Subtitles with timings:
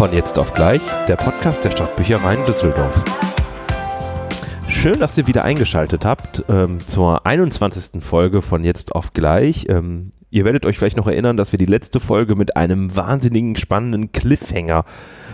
[0.00, 3.04] Von jetzt auf gleich, der Podcast der Stadtbüchereien Düsseldorf.
[4.66, 8.02] Schön, dass ihr wieder eingeschaltet habt ähm, zur 21.
[8.02, 9.66] Folge von jetzt auf gleich.
[9.68, 13.56] Ähm, ihr werdet euch vielleicht noch erinnern, dass wir die letzte Folge mit einem wahnsinnigen
[13.56, 14.86] spannenden Cliffhanger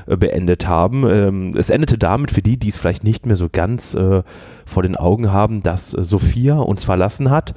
[0.07, 1.09] äh, beendet haben.
[1.09, 4.25] Ähm, es endete damit für die, die es vielleicht nicht mehr so ganz äh,
[4.65, 7.55] vor den Augen haben, dass äh, Sophia uns verlassen hat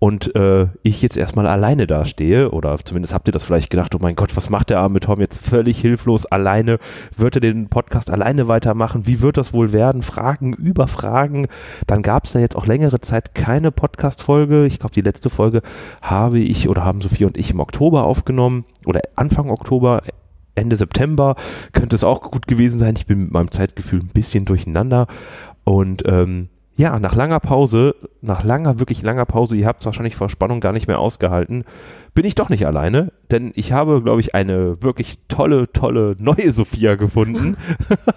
[0.00, 3.98] und äh, ich jetzt erstmal alleine dastehe, oder zumindest habt ihr das vielleicht gedacht, oh
[4.00, 6.78] mein Gott, was macht der arme Tom jetzt völlig hilflos alleine?
[7.18, 9.06] Wird er den Podcast alleine weitermachen?
[9.06, 10.02] Wie wird das wohl werden?
[10.02, 11.48] Fragen über Fragen.
[11.86, 14.64] Dann gab es da jetzt auch längere Zeit keine Podcast-Folge.
[14.64, 15.60] Ich glaube, die letzte Folge
[16.00, 20.02] habe ich oder haben Sophie und ich im Oktober aufgenommen oder Anfang Oktober.
[20.54, 21.36] Ende September
[21.72, 22.96] könnte es auch gut gewesen sein.
[22.96, 25.08] Ich bin mit meinem Zeitgefühl ein bisschen durcheinander.
[25.64, 26.48] Und ähm,
[26.80, 30.60] ja, nach langer Pause, nach langer, wirklich langer Pause, ihr habt es wahrscheinlich vor Spannung
[30.60, 31.64] gar nicht mehr ausgehalten,
[32.14, 36.52] bin ich doch nicht alleine, denn ich habe, glaube ich, eine wirklich tolle, tolle neue
[36.52, 37.58] Sophia gefunden.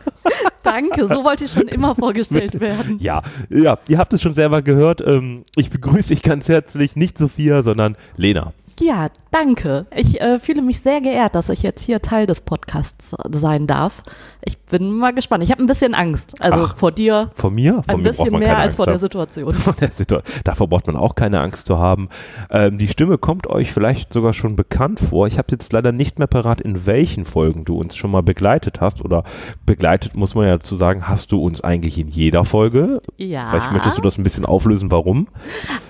[0.64, 3.00] Danke, so wollte ich schon immer vorgestellt werden.
[3.00, 5.02] Ja, ja, ihr habt es schon selber gehört.
[5.06, 8.54] Ähm, ich begrüße dich ganz herzlich, nicht Sophia, sondern Lena.
[8.80, 9.86] Ja, danke.
[9.96, 14.04] Ich äh, fühle mich sehr geehrt, dass ich jetzt hier Teil des Podcasts sein darf.
[14.44, 15.44] Ich bin mal gespannt.
[15.44, 16.34] Ich habe ein bisschen Angst.
[16.42, 17.32] Also Ach, vor dir.
[17.36, 17.76] Vor mir?
[17.76, 18.98] Vor ein mir bisschen mehr als Angst vor der.
[18.98, 19.54] Situation.
[19.56, 22.10] Von der Situ- Davor braucht man auch keine Angst zu haben.
[22.50, 25.28] Ähm, die Stimme kommt euch vielleicht sogar schon bekannt vor.
[25.28, 28.82] Ich habe jetzt leider nicht mehr parat, in welchen Folgen du uns schon mal begleitet
[28.82, 29.04] hast.
[29.04, 29.24] Oder
[29.66, 33.00] begleitet, muss man ja dazu sagen, hast du uns eigentlich in jeder Folge.
[33.18, 33.50] Ja.
[33.52, 35.28] Vielleicht möchtest du das ein bisschen auflösen, warum?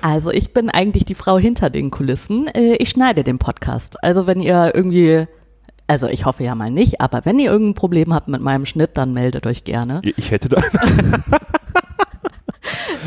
[0.02, 2.48] Also ich bin eigentlich die Frau hinter den Kulissen.
[2.48, 4.04] Äh, Ich schneide den Podcast.
[4.04, 5.26] Also wenn ihr irgendwie,
[5.88, 8.92] also ich hoffe ja mal nicht, aber wenn ihr irgendein Problem habt mit meinem Schnitt,
[8.96, 10.02] dann meldet euch gerne.
[10.04, 10.62] Ich hätte da.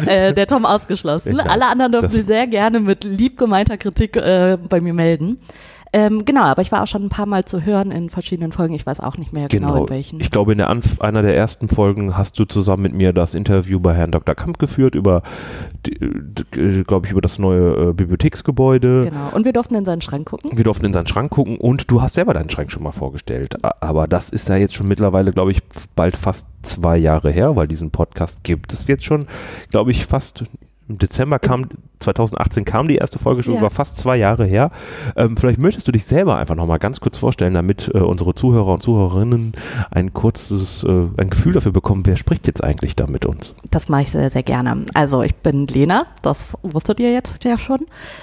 [0.04, 1.40] Äh, der Tom ausgeschlossen.
[1.40, 5.40] Alle anderen dürfen sich sehr gerne mit lieb gemeinter Kritik äh, bei mir melden.
[5.92, 8.74] Ähm, genau, aber ich war auch schon ein paar Mal zu hören in verschiedenen Folgen.
[8.74, 10.20] Ich weiß auch nicht mehr genau, in welchen.
[10.20, 13.80] Ich glaube, in Anf einer der ersten Folgen hast du zusammen mit mir das Interview
[13.80, 14.34] bei Herrn Dr.
[14.34, 15.22] Kamp geführt über,
[16.86, 19.02] glaube ich, über das neue äh, Bibliotheksgebäude.
[19.02, 19.30] genau.
[19.32, 20.50] Und wir durften in seinen Schrank gucken.
[20.56, 23.56] Wir durften in seinen Schrank gucken und du hast selber deinen Schrank schon mal vorgestellt.
[23.82, 25.62] Aber das ist ja jetzt schon mittlerweile, glaube ich,
[25.94, 29.26] bald fast zwei Jahre her, weil diesen Podcast gibt es jetzt schon,
[29.70, 30.44] glaube ich, fast
[30.88, 31.66] im Dezember kam,
[32.00, 33.60] 2018 kam die erste Folge schon, Ja.
[33.60, 34.70] über fast zwei Jahre her.
[35.16, 38.74] Ähm, vielleicht möchtest du dich selber einfach nochmal ganz kurz vorstellen, damit äh, unsere Zuhörer
[38.74, 39.52] und Zuhörerinnen
[39.90, 43.54] ein kurzes, äh, ein Gefühl dafür bekommen, wer spricht jetzt eigentlich da mit uns?
[43.70, 44.84] Das mache ich sehr, sehr gerne.
[44.94, 47.80] Also ich bin Lena, das wusstet ihr jetzt ja schon.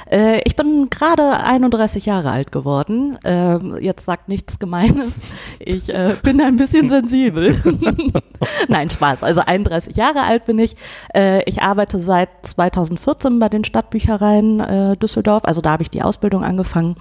[0.10, 3.18] Äh, ich bin gerade 31 Jahre alt geworden.
[3.26, 5.16] Ähm, jetzt sagt nichts Gemeines.
[5.60, 7.56] Ich äh, bin ein bisschen sensibel.
[8.68, 9.24] Nein, Spaß.
[9.24, 10.76] Also 31 Jahre alt bin ich.
[11.14, 15.44] Äh, ich arbeite seit 2014 bei den Stadtbüchereien äh, Düsseldorf.
[15.46, 16.96] Also da habe ich die Ausbildung angefangen.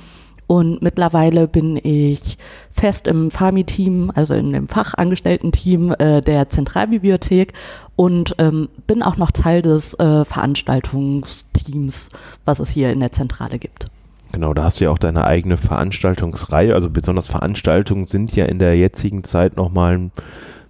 [0.46, 2.36] Und mittlerweile bin ich
[2.70, 7.54] fest im FAMI-Team, also in dem Fachangestellten-Team äh, der Zentralbibliothek
[7.96, 12.10] und ähm, bin auch noch Teil des äh, Veranstaltungsteams,
[12.44, 13.86] was es hier in der Zentrale gibt.
[14.32, 16.74] Genau, da hast du ja auch deine eigene Veranstaltungsreihe.
[16.74, 20.12] Also besonders Veranstaltungen sind ja in der jetzigen Zeit nochmal ein,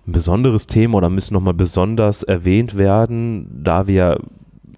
[0.07, 4.19] ein besonderes Thema oder müssen nochmal besonders erwähnt werden, da wir,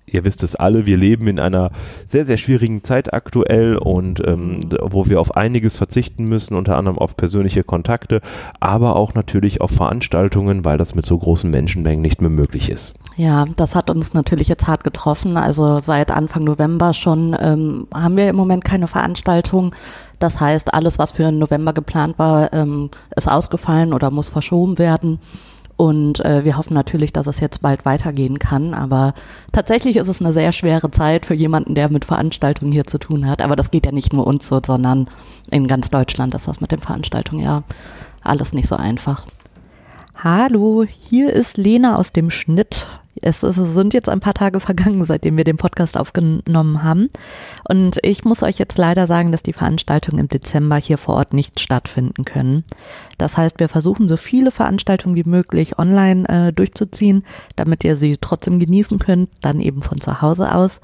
[0.06, 1.70] ihr wisst es alle, wir leben in einer
[2.06, 6.76] sehr, sehr schwierigen Zeit aktuell und ähm, d- wo wir auf einiges verzichten müssen, unter
[6.76, 8.20] anderem auf persönliche Kontakte,
[8.60, 12.94] aber auch natürlich auf Veranstaltungen, weil das mit so großen Menschenmengen nicht mehr möglich ist.
[13.16, 15.36] Ja, das hat uns natürlich jetzt hart getroffen.
[15.36, 19.74] Also seit Anfang November schon ähm, haben wir im Moment keine Veranstaltung.
[20.18, 25.18] Das heißt, alles, was für November geplant war, ähm, ist ausgefallen oder muss verschoben werden.
[25.76, 28.74] Und äh, wir hoffen natürlich, dass es jetzt bald weitergehen kann.
[28.74, 29.14] Aber
[29.52, 33.28] tatsächlich ist es eine sehr schwere Zeit für jemanden, der mit Veranstaltungen hier zu tun
[33.28, 33.42] hat.
[33.42, 35.08] Aber das geht ja nicht nur uns so, sondern
[35.50, 37.64] in ganz Deutschland ist das mit den Veranstaltungen ja
[38.22, 39.26] alles nicht so einfach.
[40.16, 42.86] Hallo, hier ist Lena aus dem Schnitt.
[43.22, 47.10] Es ist- sind jetzt ein paar Tage vergangen, seitdem wir den Podcast aufgenommen haben.
[47.68, 51.32] Und ich muss euch jetzt leider sagen, dass die Veranstaltungen im Dezember hier vor Ort
[51.32, 52.64] nicht stattfinden können.
[53.18, 57.24] Das heißt, wir versuchen so viele Veranstaltungen wie möglich online äh, durchzuziehen,
[57.56, 60.80] damit ihr sie trotzdem genießen könnt, dann eben von zu Hause aus.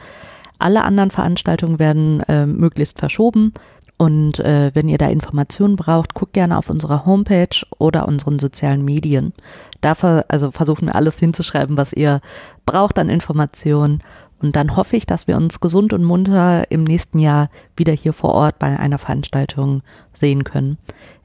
[0.59, 3.55] Alle anderen Veranstaltungen werden äh, möglichst verschoben.
[4.01, 8.83] Und äh, wenn ihr da Informationen braucht, guckt gerne auf unserer Homepage oder unseren sozialen
[8.83, 9.35] Medien.
[9.83, 12.23] Dafür also versuchen wir alles hinzuschreiben, was ihr
[12.65, 14.03] braucht an Informationen.
[14.41, 18.15] Und dann hoffe ich, dass wir uns gesund und munter im nächsten Jahr wieder hier
[18.15, 19.83] vor Ort bei einer Veranstaltung
[20.15, 20.79] sehen können.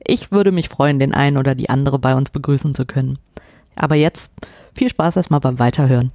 [0.05, 3.17] Ich würde mich freuen, den einen oder die andere bei uns begrüßen zu können.
[3.77, 4.33] Aber jetzt
[4.73, 6.11] viel Spaß erstmal beim Weiterhören.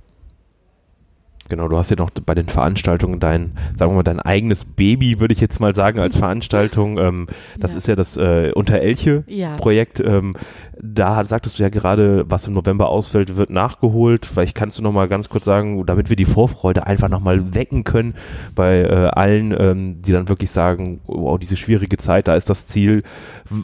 [1.50, 5.20] Genau, du hast ja noch bei den Veranstaltungen dein, sagen wir mal, dein eigenes Baby,
[5.20, 6.96] würde ich jetzt mal sagen, als Veranstaltung.
[6.98, 7.26] Ähm,
[7.58, 7.78] das Ja.
[7.78, 9.98] ist ja das äh, Unterelche-Projekt.
[9.98, 10.06] Ja.
[10.18, 10.34] Ähm,
[10.82, 14.24] da sagtest du ja gerade, was im November ausfällt, wird nachgeholt.
[14.24, 17.54] Vielleicht kannst du noch mal ganz kurz sagen, damit wir die Vorfreude einfach noch mal
[17.54, 18.14] wecken können
[18.54, 22.66] bei äh, allen, ähm, die dann wirklich sagen, wow, diese schwierige Zeit, da ist das
[22.66, 23.02] Ziel.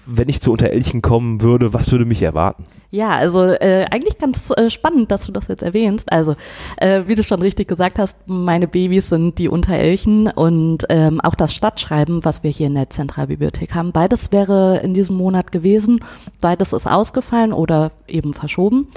[0.04, 2.64] Wenn ich zu Unterelchen kommen würde, was würde mich erwarten?
[2.90, 6.12] Ja, also äh, eigentlich ganz äh, spannend, dass du das jetzt erwähnst.
[6.12, 6.34] Also,
[6.76, 11.34] äh, wie du schon richtig gesagt hast, meine Babys sind die Unterelchen und ähm, auch
[11.34, 13.92] das Stadtschreiben, was wir hier in der Zentralbibliothek haben.
[13.92, 16.00] Beides wäre in diesem Monat gewesen.
[16.40, 18.88] Beides ist ausgefallen oder eben verschoben.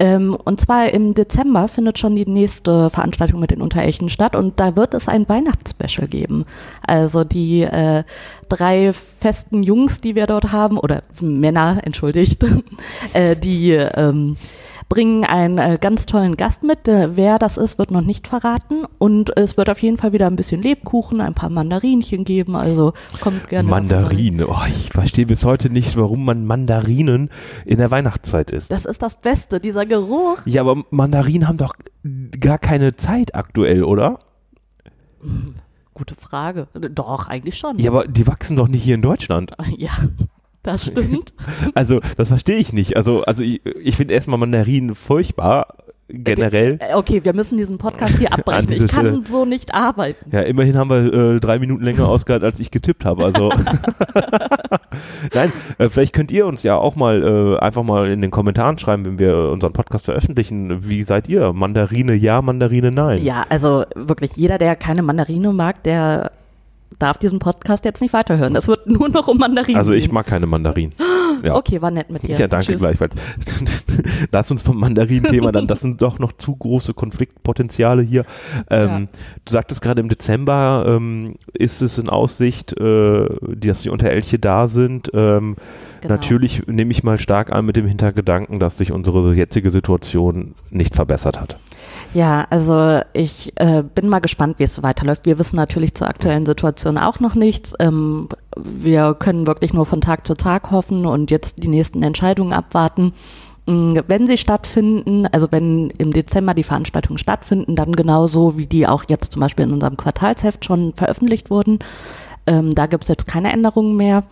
[0.00, 4.58] Ähm, und zwar im Dezember findet schon die nächste Veranstaltung mit den Unterelchen statt und
[4.58, 6.46] da wird es ein Weihnachtsspecial geben.
[6.86, 8.04] Also die äh,
[8.48, 12.46] drei festen Jungs, die wir dort haben, oder Männer, entschuldigt,
[13.12, 14.38] äh, die ähm,
[14.90, 16.86] bringen einen äh, ganz tollen Gast mit.
[16.88, 18.84] Äh, wer das ist, wird noch nicht verraten.
[18.98, 22.56] Und es wird auf jeden Fall wieder ein bisschen Lebkuchen, ein paar Mandarinchen geben.
[22.56, 23.68] Also kommt gerne.
[23.68, 24.48] Mandarine.
[24.48, 27.30] Oh, ich verstehe bis heute nicht, warum man Mandarinen
[27.64, 28.70] in der Weihnachtszeit isst.
[28.70, 30.44] Das ist das Beste, dieser Geruch.
[30.44, 31.74] Ja, aber Mandarinen haben doch
[32.38, 34.18] gar keine Zeit aktuell, oder?
[35.94, 36.66] Gute Frage.
[36.74, 37.78] Doch, eigentlich schon.
[37.78, 39.54] Ja, aber die wachsen doch nicht hier in Deutschland.
[39.76, 39.90] Ja,
[40.62, 41.32] das stimmt.
[41.74, 42.96] Also, das verstehe ich nicht.
[42.96, 45.76] Also, also ich, ich finde erstmal Mandarinen furchtbar,
[46.12, 46.78] generell.
[46.80, 48.72] Äh, Okay, wir müssen diesen Podcast hier abbrechen.
[48.72, 49.22] Ich kann Stelle.
[49.26, 50.30] so nicht arbeiten.
[50.30, 53.24] Ja, immerhin haben wir äh, drei Minuten länger ausgehalten, als ich getippt habe.
[53.24, 53.50] Also,
[55.34, 58.78] nein, äh, vielleicht könnt ihr uns ja auch mal äh, einfach mal in den Kommentaren
[58.78, 60.88] schreiben, wenn wir unseren Podcast veröffentlichen.
[60.88, 61.52] Wie seid ihr?
[61.52, 63.22] Mandarine ja, Mandarine nein.
[63.22, 66.32] Ja, also wirklich jeder, der keine Mandarine mag, der
[67.00, 68.54] darf diesen Podcast jetzt nicht weiterhören.
[68.54, 70.94] Es wird nur noch um Mandarinen Also ich mag keine Mandarinen.
[71.42, 71.54] Ja.
[71.54, 72.36] Okay, war nett mit dir.
[72.36, 72.80] Ja, danke Tschüss.
[72.80, 73.14] gleichfalls.
[74.32, 78.24] Lass uns vom Mandarin-Thema dann, das sind doch noch zu große Konfliktpotenziale hier.
[78.70, 79.08] Ähm,
[79.44, 83.26] Du sagtest gerade im Dezember ähm, ist es in Aussicht, äh,
[83.56, 85.10] dass die Unterelche da sind.
[85.14, 85.56] Ähm,
[86.00, 86.14] Genau.
[86.14, 90.94] Natürlich nehme ich mal stark an mit dem Hintergedanken, dass sich unsere jetzige Situation nicht
[90.94, 91.58] verbessert hat.
[92.14, 95.26] Ja, also ich äh, bin mal gespannt, wie es so weiterläuft.
[95.26, 97.74] Wir wissen natürlich zur aktuellen Situation auch noch nichts.
[97.78, 102.52] Ähm, wir können wirklich nur von Tag zu Tag hoffen und jetzt die nächsten Entscheidungen
[102.52, 103.12] abwarten.
[103.66, 108.86] Mm, Wenn sie stattfinden, also wenn im Dezember die Veranstaltungen stattfinden, dann genauso wie die
[108.86, 111.78] auch jetzt zum Beispiel in unserem Quartalsheft schon veröffentlicht wurden.
[112.46, 114.24] Ähm, da gibt es jetzt keine Änderungen mehr.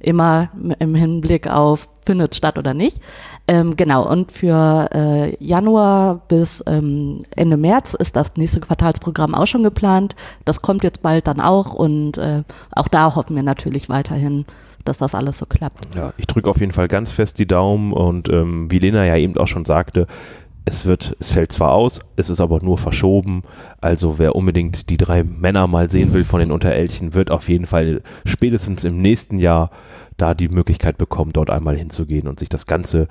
[0.00, 0.50] Immer
[0.80, 2.98] im Hinblick auf, findet es statt oder nicht.
[3.46, 9.46] Ähm, genau, und für äh, Januar bis ähm, Ende März ist das nächste Quartalsprogramm auch
[9.46, 10.16] schon geplant.
[10.46, 12.42] Das kommt jetzt bald dann auch und äh,
[12.74, 14.46] auch da hoffen wir natürlich weiterhin,
[14.86, 15.94] dass das alles so klappt.
[15.94, 19.16] Ja, ich drücke auf jeden Fall ganz fest die Daumen und ähm, wie Lena ja
[19.16, 20.06] eben auch schon sagte,
[20.66, 23.42] es wird, es fällt zwar aus, es ist aber nur verschoben.
[23.82, 27.66] Also wer unbedingt die drei Männer mal sehen will von den Unterelchen, wird auf jeden
[27.66, 29.70] Fall spätestens im nächsten Jahr
[30.16, 33.08] da die Möglichkeit bekommen, dort einmal hinzugehen und sich das ganze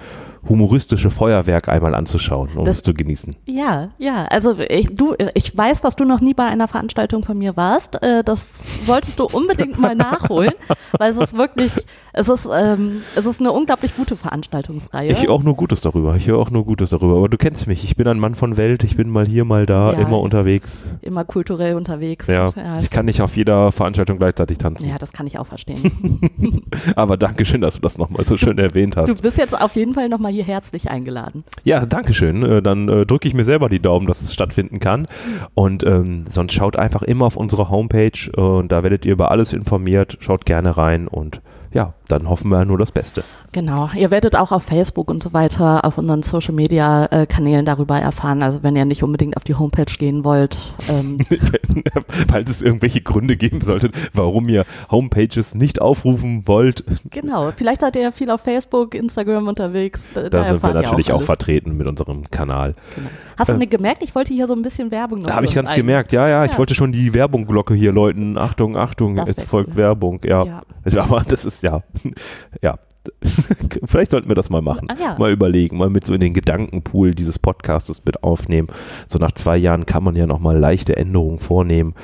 [0.49, 3.35] humoristische Feuerwerk einmal anzuschauen und Das- es zu genießen.
[3.45, 7.37] Ja, ja, also ich, du, ich weiß, dass du noch nie bei einer Veranstaltung von
[7.37, 8.03] mir warst.
[8.03, 10.51] Äh, das solltest du unbedingt mal nachholen,
[10.99, 11.71] weil es ist wirklich,
[12.13, 15.11] es ist, ähm, es ist eine unglaublich gute Veranstaltungsreihe.
[15.11, 16.15] Ich höre auch nur Gutes darüber.
[16.15, 17.17] Ich höre auch nur Gutes darüber.
[17.17, 17.83] Aber du kennst mich.
[17.83, 18.83] Ich bin ein Mann von Welt.
[18.83, 19.99] Ich bin mal hier, mal da, Ja.
[19.99, 20.83] immer unterwegs.
[21.01, 22.27] Immer kulturell unterwegs.
[22.27, 24.87] Ja, ja, ich kann nicht auf jeder Veranstaltung gleichzeitig tanzen.
[24.87, 26.19] ja, das kann ich auch verstehen.
[26.95, 29.07] Aber danke schön, dass du das nochmal so schön erwähnt hast.
[29.09, 31.43] Du bist jetzt auf jeden Fall nochmal hier herzlich eingeladen.
[31.63, 32.43] Ja, danke schön.
[32.43, 35.07] Äh, Dann äh, drücke ich mir selber die Daumen, dass es stattfinden kann.
[35.53, 39.31] Und ähm, sonst schaut einfach immer auf unsere Homepage äh, und da werdet ihr über
[39.31, 40.17] alles informiert.
[40.19, 41.41] Schaut gerne rein und
[41.73, 43.23] ja, dann hoffen wir nur das Beste.
[43.53, 43.89] Genau.
[43.95, 47.97] Ihr werdet auch auf Facebook und so weiter auf unseren Social Media äh, Kanälen darüber
[47.99, 48.43] erfahren.
[48.43, 50.57] Also wenn ihr nicht unbedingt auf die Homepage gehen wollt,
[50.89, 51.19] ähm,
[52.29, 57.51] Falls es irgendwelche Gründe geben sollte, warum ihr Homepages nicht aufrufen wollt, genau.
[57.55, 60.07] Vielleicht seid ihr ja viel auf Facebook, Instagram unterwegs.
[60.13, 61.25] Da, da sind wir natürlich auch, alles.
[61.25, 62.73] vertreten mit unserem Kanal.
[62.95, 63.09] Genau.
[63.37, 64.03] Hast du Äh, nicht gemerkt?
[64.03, 66.27] Ich wollte hier so ein bisschen Werbung noch Da habe ich ganz ein- gemerkt, ja,
[66.27, 66.57] ja, ich Ja.
[66.57, 68.37] wollte schon die Werbungglocke hier läuten.
[68.37, 69.75] Achtung, Achtung, Das es folgt cool.
[69.77, 70.19] Werbung.
[70.25, 70.43] Ja.
[70.45, 70.61] Ja.
[71.03, 71.83] Aber das ist ja,
[72.63, 72.77] ja.
[73.83, 74.87] Vielleicht sollten wir das mal machen.
[74.89, 75.15] Ah, ja.
[75.17, 78.67] Mal überlegen, mal mit so in den Gedankenpool dieses Podcastes mit aufnehmen.
[79.07, 81.95] So nach zwei Jahren kann man ja nochmal leichte Änderungen vornehmen.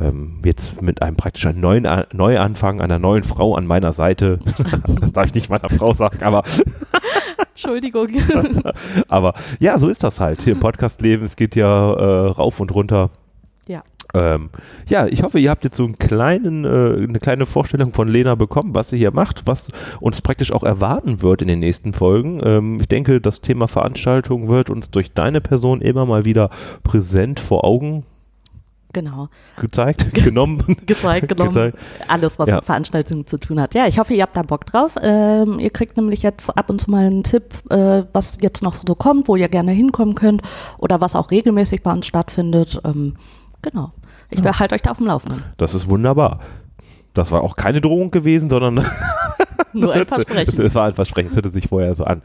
[0.00, 4.38] Ähm, jetzt mit einem praktisch einen neuen A- Neuanfang einer neuen Frau an meiner Seite.
[5.00, 6.42] das darf ich nicht meiner Frau sagen, aber
[7.50, 8.08] Entschuldigung.
[9.08, 10.42] aber ja, so ist das halt.
[10.42, 13.10] Hier im Podcastleben, es geht ja äh, rauf und runter.
[14.14, 14.34] Ja.
[14.34, 14.50] Ähm,
[14.88, 18.34] ja, ich hoffe, ihr habt jetzt so einen kleinen, äh, eine kleine Vorstellung von Lena
[18.34, 19.68] bekommen, was sie hier macht, was
[20.00, 22.40] uns praktisch auch erwarten wird in den nächsten Folgen.
[22.44, 26.50] Ähm, ich denke, das Thema Veranstaltung wird uns durch deine Person immer mal wieder
[26.82, 28.04] präsent vor Augen
[28.92, 29.26] Genau.
[29.60, 30.62] gezeigt, genommen.
[30.86, 31.52] Gezeigt, genommen.
[31.52, 31.78] Gezeigt.
[32.08, 32.56] Alles, was Ja.
[32.56, 33.74] mit Veranstaltungen zu tun hat.
[33.74, 34.94] Ja, ich hoffe, ihr habt da Bock drauf.
[35.02, 38.74] Ähm, ihr kriegt nämlich jetzt ab und zu mal einen Tipp, äh, was jetzt noch
[38.76, 40.40] so kommt, wo ihr gerne hinkommen könnt
[40.78, 42.80] oder was auch regelmäßig bei uns stattfindet.
[42.86, 43.16] Ähm,
[43.68, 43.92] genau.
[44.30, 44.58] Ich Ja.
[44.58, 45.42] halte euch da auf dem Laufenden.
[45.56, 46.40] Das ist wunderbar.
[47.14, 48.84] Das war auch keine Drohung gewesen, sondern
[49.72, 50.56] Nur ein Versprechen.
[50.56, 52.22] Das war ein Versprechen, das hörte sich vorher so an.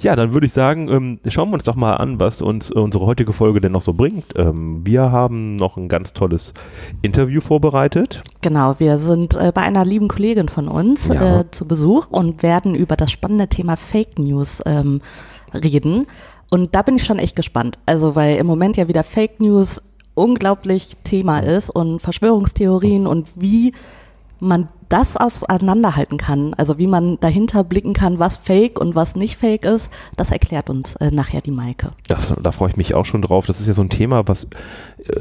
[0.00, 2.74] Ja, dann würde ich sagen, ähm, schauen wir uns doch mal an, was uns äh,
[2.78, 4.24] unsere heutige Folge denn noch so bringt.
[4.36, 6.54] Ähm, wir haben noch ein ganz tolles
[7.02, 8.22] Interview vorbereitet.
[8.40, 11.40] Genau, wir sind äh, bei einer lieben Kollegin von uns Ja.
[11.40, 15.00] äh, zu Besuch und werden über das spannende Thema Fake News ähm,
[15.54, 16.06] reden.
[16.50, 17.78] Und da bin ich schon echt gespannt.
[17.86, 19.82] Also, weil im Moment ja wieder Fake News
[20.18, 23.72] unglaublich Thema ist und Verschwörungstheorien und wie
[24.40, 29.36] man das auseinanderhalten kann, also wie man dahinter blicken kann, was fake und was nicht
[29.36, 31.90] fake ist, das erklärt uns äh, nachher die Maike.
[32.06, 33.46] Das, da freue ich mich auch schon drauf.
[33.46, 34.48] Das ist ja so ein Thema, was, äh,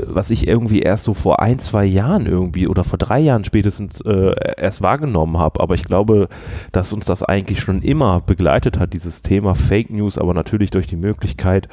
[0.06, 4.00] was ich irgendwie erst so vor ein, zwei Jahren irgendwie oder vor drei Jahren spätestens
[4.02, 5.60] äh, erst wahrgenommen habe.
[5.60, 6.30] Aber ich glaube,
[6.72, 10.88] dass uns das eigentlich schon immer begleitet hat, dieses Thema Fake News, aber natürlich durch
[10.88, 11.68] die Möglichkeit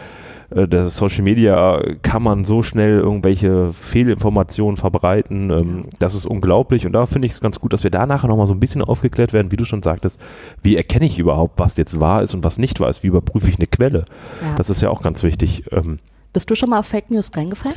[0.54, 5.50] äh, der Social Media kann man so schnell irgendwelche Fehlinformationen verbreiten.
[5.50, 8.28] Ähm, das ist unglaublich und da finde ich es ganz gut, dass wir da nachher
[8.28, 10.20] nochmal so ein bisschen aufgeklärt werden, wie du schon sagtest,
[10.62, 13.48] wie erkenne ich überhaupt, was jetzt wahr ist und was nicht wahr ist, wie überprüfe
[13.48, 14.04] ich eine Quelle.
[14.42, 14.56] Ja.
[14.56, 15.64] Das ist ja auch ganz wichtig.
[15.72, 15.98] Ähm,
[16.32, 17.76] Bist du schon mal auf Fake News reingefallen?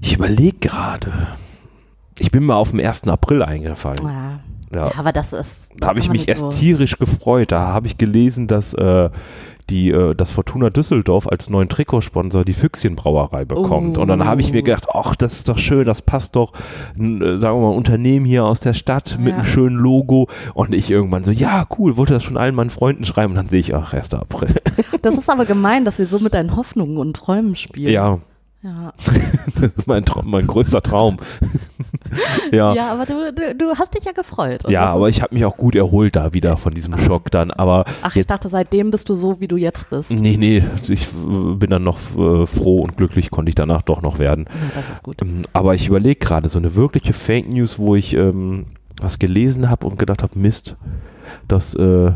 [0.00, 1.12] ich überlege gerade.
[2.18, 3.08] Ich bin mal auf den 1.
[3.08, 3.98] April eingefallen.
[4.02, 4.40] Ja.
[4.74, 4.86] Ja.
[4.88, 5.70] Ja, aber das ist.
[5.78, 7.52] Da habe ich mich erst so- tierisch gefreut.
[7.52, 9.08] Da habe ich gelesen, dass äh,
[9.70, 13.96] die, äh, das Fortuna Düsseldorf als neuen Trikotsponsor die Füchschenbrauerei bekommt.
[13.98, 14.64] Und dann habe ich mir Oh.
[14.64, 16.52] gedacht, ach, das ist doch schön, das passt doch,
[16.98, 19.36] n, äh, sagen wir mal, ein Unternehmen hier aus der Stadt mit Ja.
[19.36, 20.28] einem schönen Logo.
[20.54, 23.32] Und ich irgendwann so, ja, cool, wollte das schon allen meinen Freunden schreiben.
[23.32, 24.14] Und dann sehe ich, ach, 1.
[24.14, 24.54] April.
[25.02, 27.92] Das ist aber gemein, dass sie so mit deinen Hoffnungen und Träumen spielen.
[27.92, 28.18] ja,
[28.62, 28.92] Ja,
[29.60, 31.18] das ist mein, Traum, mein größter Traum.
[32.52, 32.74] Ja.
[32.74, 34.64] ja aber du, du, du hast dich ja gefreut.
[34.68, 37.50] Ja, aber ich habe mich auch gut erholt da wieder von diesem Schock dann.
[37.50, 40.10] Aber Ach, ich dachte, seitdem bist du so, wie du jetzt bist.
[40.12, 44.02] nee, nee, ich äh, bin dann noch äh, froh und glücklich, konnte ich danach doch
[44.02, 44.46] noch werden.
[44.48, 45.22] Ja, das ist gut.
[45.22, 48.66] Ähm, Aber ich überlege gerade, so eine wirkliche Fake News, wo ich ähm,
[49.00, 50.76] was gelesen habe und gedacht habe, Mist,
[51.48, 52.12] das, äh, äh,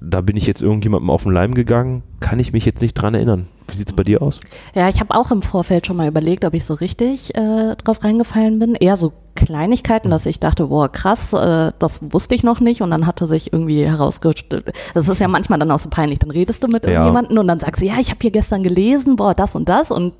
[0.00, 3.14] da bin ich jetzt irgendjemandem auf den Leim gegangen, kann ich mich jetzt nicht dran
[3.14, 3.46] erinnern.
[3.68, 4.38] Wie sieht's bei dir aus?
[4.74, 8.04] Ja, ich habe auch im Vorfeld schon mal überlegt, ob ich so richtig äh, drauf
[8.04, 8.74] reingefallen bin.
[8.76, 12.80] Eher so Kleinigkeiten, dass ich dachte, boah, krass, äh, das wusste ich noch nicht.
[12.80, 16.20] Und dann hatte sich irgendwie herausgestellt, das ist ja manchmal dann auch so peinlich.
[16.20, 16.90] Dann redest du mit Ja.
[16.90, 19.90] irgendjemandem und dann sagst du, ja, ich habe hier gestern gelesen, boah, das und das.
[19.90, 20.14] Und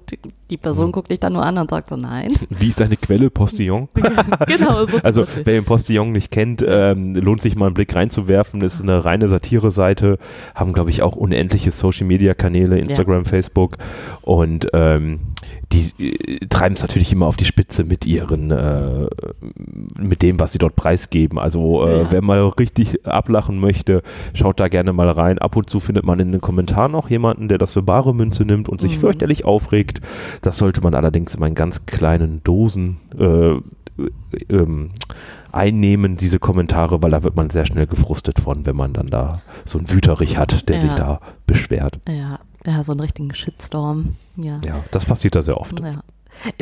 [0.50, 0.60] die Mhm.
[0.60, 2.32] Person guckt dich dann nur an und sagt so, nein.
[2.50, 3.88] Wie ist deine Quelle, Postillon?
[4.46, 8.60] genau, so Also, wer den Postillon nicht kennt, ähm, lohnt sich mal einen Blick reinzuwerfen.
[8.60, 10.18] Ist eine reine Satire-Seite,
[10.54, 13.78] haben, glaube ich, auch unendliche Social-Media-Kanäle, Instagram, Facebook.
[14.22, 15.20] Und ähm,
[15.72, 19.06] die äh, treiben es natürlich immer auf die Spitze mit ihren, äh,
[19.98, 21.38] mit dem, was sie dort preisgeben.
[21.38, 22.06] Also, äh, Ja.
[22.10, 24.02] wer mal richtig ablachen möchte,
[24.34, 25.38] schaut da gerne mal rein.
[25.38, 28.44] Ab und zu findet man in den Kommentaren auch jemanden, der das für bare Münze
[28.44, 29.00] nimmt und sich Mhm.
[29.00, 30.00] fürchterlich aufregt.
[30.42, 33.54] Das sollte man allerdings immer in ganz kleinen Dosen äh,
[34.50, 34.90] ähm,
[35.56, 39.40] einnehmen, diese Kommentare, weil da wird man sehr schnell gefrustet von, wenn man dann da
[39.64, 40.82] so einen Wüterich hat, der Ja.
[40.82, 41.98] sich da beschwert.
[42.08, 44.16] Ja, ja, so einen richtigen Shitstorm.
[44.36, 44.60] Ja.
[44.64, 45.78] Ja, das passiert da sehr oft.
[45.80, 46.00] Ja.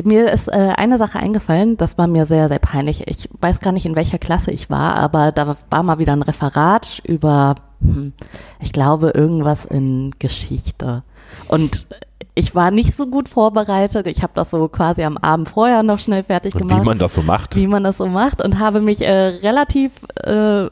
[0.03, 3.07] Mir ist äh, eine Sache eingefallen, das war mir sehr, sehr peinlich.
[3.07, 6.21] Ich weiß gar nicht, in welcher Klasse ich war, aber da war mal wieder ein
[6.21, 8.13] Referat über, hm,
[8.61, 11.03] ich glaube, irgendwas in Geschichte.
[11.49, 11.87] Und
[12.35, 14.07] ich war nicht so gut vorbereitet.
[14.07, 17.13] Ich habe das so quasi am Abend vorher noch schnell fertig gemacht wie man das
[17.13, 17.55] so macht.
[17.55, 19.91] wie man das so macht und habe mich äh, relativ
[20.23, 20.67] äh,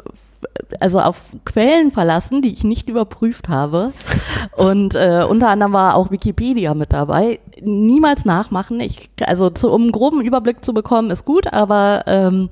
[0.79, 3.93] also auf Quellen verlassen, die ich nicht überprüft habe.
[4.57, 7.39] Und äh, unter anderem war auch Wikipedia mit dabei.
[7.61, 8.79] Niemals nachmachen.
[8.79, 12.49] Ich, also zu, um einen groben Überblick zu bekommen, ist gut, aber ähm,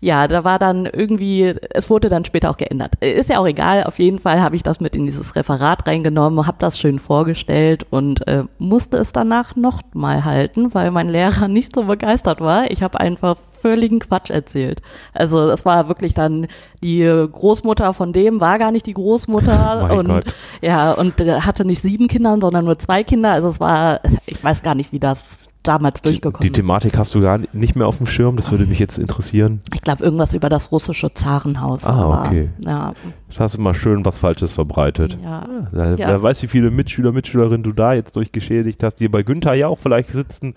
[0.00, 2.94] ja, da war dann irgendwie, es wurde dann später auch geändert.
[3.00, 6.46] Ist ja auch egal, auf jeden Fall habe ich das mit in dieses Referat reingenommen,
[6.46, 11.48] habe das schön vorgestellt und äh, musste es danach noch mal halten, weil mein Lehrer
[11.48, 12.70] nicht so begeistert war.
[12.70, 14.82] Ich habe einfach völligen Quatsch erzählt.
[15.14, 16.46] Also es war wirklich dann
[16.80, 20.34] die Großmutter von dem war gar nicht die Großmutter Mein und Gott.
[20.62, 23.32] ja und hatte nicht sieben Kinder, sondern nur zwei Kinder.
[23.32, 27.20] Also es war, ich weiß gar nicht, wie das damals durchgekommen Die Thematik hast du
[27.20, 29.60] gar nicht mehr auf dem Schirm, das würde mich jetzt interessieren.
[29.74, 31.84] Ich glaube, irgendwas über das russische Zarenhaus.
[31.84, 32.50] Ah, aber, okay.
[32.60, 32.94] Ja,
[33.34, 35.18] Da hast du mal schön was Falsches verbreitet.
[35.22, 35.46] ja.
[35.72, 36.08] Wer, Ja.
[36.08, 39.68] wer weiß, wie viele Mitschüler, Mitschülerinnen du da jetzt durchgeschädigt hast, die bei Günther ja
[39.68, 40.54] auch vielleicht sitzen,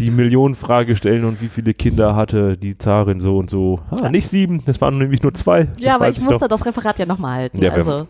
[0.00, 3.80] die Millionenfrage stellen und wie viele Kinder hatte die Zarin so und so.
[3.90, 5.64] Ah, nicht sieben, das waren nämlich nur zwei.
[5.64, 6.48] Das Ja, aber weiß ich musste doch.
[6.48, 7.58] das Referat ja nochmal halten.
[7.62, 8.06] Ja, also,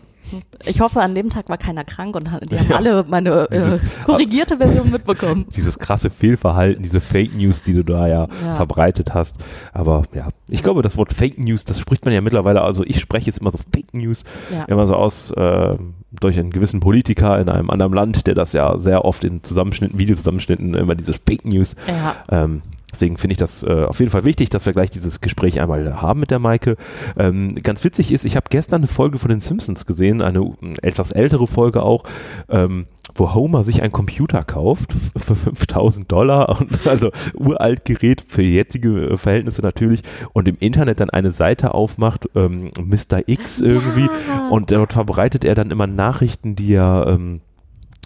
[0.65, 2.75] ich hoffe, an dem Tag war keiner krank und die haben Ja.
[2.77, 5.45] alle meine äh, korrigierte Version mitbekommen.
[5.55, 8.55] Dieses krasse Fehlverhalten, diese Fake News, die du da ja, Ja.
[8.55, 9.37] verbreitet hast.
[9.73, 12.99] Aber ja, ich glaube, das Wort Fake News, das spricht man ja mittlerweile, also ich
[12.99, 14.63] spreche es immer so Fake News, Ja.
[14.65, 15.75] immer so aus äh,
[16.11, 19.97] durch einen gewissen Politiker in einem anderen Land, der das ja sehr oft in Zusammenschnitten,
[19.99, 22.15] Videozusammenschnitten immer dieses Fake News Ja.
[22.43, 22.61] Ähm,
[22.95, 26.01] deswegen finde ich das äh, auf jeden Fall wichtig, dass wir gleich dieses Gespräch einmal
[26.01, 26.77] haben mit der Maike.
[27.17, 31.11] Ähm, ganz witzig ist, ich habe gestern eine Folge von den Simpsons gesehen, eine etwas
[31.11, 32.03] ältere Folge auch,
[32.49, 38.41] ähm, wo Homer sich einen Computer kauft für 5000 Dollar, und also uralt Gerät für
[38.41, 40.01] jetzige äh, Verhältnisse natürlich
[40.33, 43.27] und im Internet dann eine Seite aufmacht, ähm, Mr.
[43.27, 44.49] X irgendwie Ja.
[44.49, 47.41] und dort verbreitet er dann immer Nachrichten, die er ähm,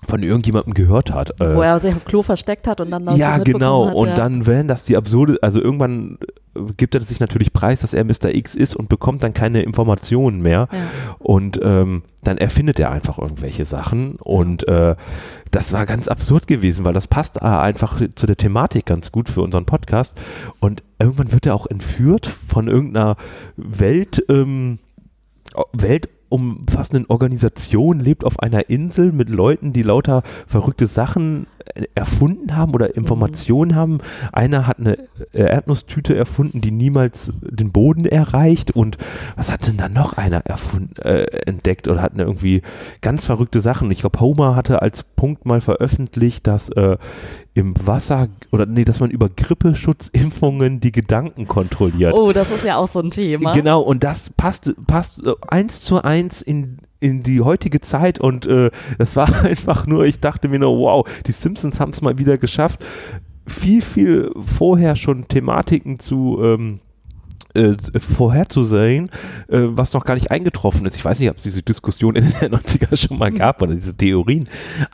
[0.07, 1.39] von irgendjemandem gehört hat.
[1.41, 3.87] Äh, Wo er sich auf Klo versteckt hat und dann das ja, so genau.
[3.87, 4.15] Hat, und ja.
[4.15, 6.17] dann werden das die absurde, also irgendwann
[6.55, 8.33] äh, gibt er sich natürlich preis, dass er Mr.
[8.33, 10.67] X ist und bekommt dann keine Informationen mehr.
[10.71, 10.79] Ja.
[11.19, 14.15] Und ähm, dann erfindet er einfach irgendwelche Sachen.
[14.15, 14.95] Und äh,
[15.51, 19.29] das war ganz absurd gewesen, weil das passt äh, einfach zu der Thematik ganz gut
[19.29, 20.19] für unseren Podcast.
[20.59, 23.15] Und irgendwann wird er auch entführt von irgendeiner
[23.57, 24.79] Welt, ähm,
[26.29, 31.47] weltumfassenden Organisation, lebt auf einer Insel mit Leuten, die lauter verrückte Sachen
[31.95, 33.99] erfunden haben oder Informationen haben.
[34.31, 34.97] Einer hat eine
[35.33, 38.71] äh, Erdnusstüte erfunden, die niemals den Boden erreicht.
[38.71, 38.97] Und
[39.35, 42.61] was hat denn da noch einer erfunden, äh, entdeckt oder hatten irgendwie
[43.01, 43.91] ganz verrückte Sachen?
[43.91, 46.97] Ich glaube, Homer hatte als Punkt mal veröffentlicht, dass äh,
[47.53, 52.13] im Wasser oder nee, dass man über Grippeschutzimpfungen die Gedanken kontrolliert.
[52.13, 53.53] Oh, das ist ja auch so ein Thema.
[53.53, 58.71] Genau, und das passt, passt eins zu eins in, in die heutige Zeit und äh,
[58.97, 62.37] das war einfach nur, ich dachte mir nur, wow, die Simpsons haben es mal wieder
[62.37, 62.83] geschafft,
[63.47, 66.79] viel, viel vorher schon Thematiken zu ähm,
[67.55, 69.09] äh, vorherzusehen,
[69.47, 70.95] äh, was noch gar nicht eingetroffen ist.
[70.97, 73.95] Ich weiß nicht, ob es diese Diskussion in den 90er schon mal gab oder diese
[73.97, 74.47] Theorien,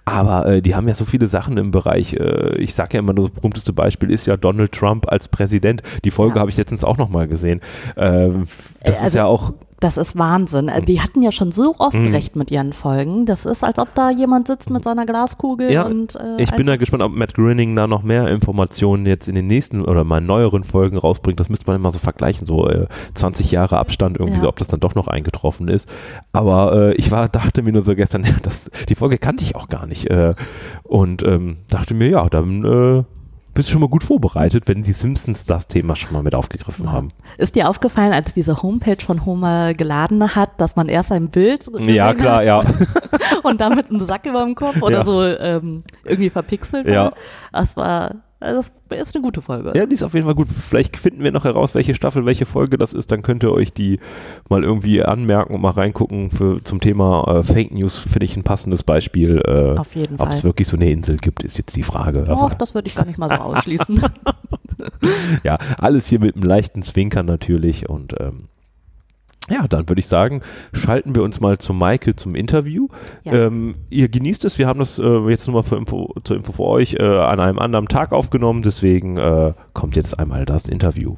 [0.06, 2.14] aber äh, die haben ja so viele Sachen im Bereich.
[2.14, 5.84] Äh, ich sage ja immer, das berühmteste Beispiel ist ja Donald Trump als Präsident.
[6.06, 6.42] Die Folge Ja.
[6.42, 7.60] habe ich letztens auch noch mal gesehen.
[7.98, 8.48] Ähm,
[8.84, 9.54] das Äh, ist also ja auch
[9.86, 10.68] Das ist Wahnsinn.
[10.68, 12.08] Äh, Die hatten ja schon so oft Mhm.
[12.12, 13.28] recht mit ihren Folgen.
[13.28, 16.66] Das ist, als ob da jemand sitzt mit seiner Glaskugel Ja, und äh, Ich bin
[16.66, 20.22] da gespannt, ob Matt Groening da noch mehr Informationen jetzt in den nächsten oder mal
[20.22, 21.40] neueren Folgen rausbringt.
[21.40, 24.42] Das müsste man immer so vergleichen, so äh, 20 Jahre Abstand irgendwie Ja.
[24.46, 25.88] so, ob das dann doch noch eingetroffen ist.
[26.34, 29.56] Aber äh, ich war, dachte mir nur so gestern, ja, das, die Folge kannte ich
[29.56, 30.10] auch gar nicht.
[30.10, 30.34] Äh,
[30.82, 33.04] und ähm, dachte mir, ja, dann äh,
[33.56, 36.92] bist du schon mal gut vorbereitet, wenn die Simpsons das Thema schon mal mit aufgegriffen
[36.92, 37.12] haben.
[37.38, 41.66] Ist dir aufgefallen, als diese Homepage von Homer geladen hat, dass man erst ein Bild
[41.80, 42.64] Ja, klar, ja.
[43.44, 45.06] und dann mit einem Sack über dem Kopf oder Ja.
[45.06, 47.06] so ähm, irgendwie verpixelt Ja.
[47.06, 47.14] war?
[47.54, 49.72] Das war, das ist eine gute Folge.
[49.76, 50.48] Ja, die ist auf jeden Fall gut.
[50.50, 53.12] Vielleicht finden wir noch heraus, welche Staffel, welche Folge das ist.
[53.12, 54.00] Dann könnt ihr euch die
[54.50, 56.30] mal irgendwie anmerken und mal reingucken.
[56.32, 59.42] Für, zum Thema äh, Fake News finde ich ein passendes Beispiel.
[59.46, 60.36] Äh, Auf jeden Ob Fall.
[60.36, 62.26] es wirklich so eine Insel gibt, ist jetzt die Frage.
[62.30, 64.02] Och, das würde ich gar nicht mal so ausschließen.
[65.44, 67.90] ja, alles hier mit einem leichten Zwinkern natürlich.
[67.90, 68.50] Und ähm,
[69.50, 70.42] ja, dann würde ich sagen,
[70.74, 72.88] schalten wir uns mal zu Maike zum Interview.
[73.24, 73.34] Ja.
[73.34, 74.58] Ähm, ihr genießt es.
[74.58, 77.40] Wir haben das äh, jetzt nur mal für Info, zur Info für euch äh, an
[77.40, 78.64] einem anderen Tag aufgenommen.
[78.64, 81.18] Deswegen äh, kommt jetzt einmal das Interview.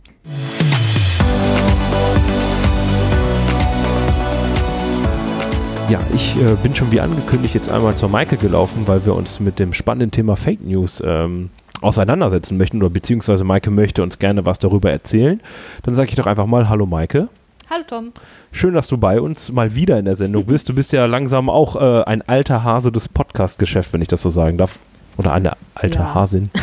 [5.90, 9.40] Ja, ich äh, bin schon wie angekündigt jetzt einmal zur Maike gelaufen, weil wir uns
[9.40, 14.46] mit dem spannenden Thema Fake News ähm, auseinandersetzen möchten oder beziehungsweise Maike möchte uns gerne
[14.46, 15.40] was darüber erzählen.
[15.84, 17.30] Dann sage ich doch einfach mal Hallo Maike.
[17.70, 18.14] Hallo Tom.
[18.52, 20.70] Schön, dass du bei uns mal wieder in der Sendung bist.
[20.70, 24.30] Du bist ja langsam auch äh, ein alter Hase des Podcast-Geschäfts, wenn ich das so
[24.30, 24.80] sagen darf.
[25.18, 26.14] Oder eine alte Ja.
[26.14, 26.50] Hasin.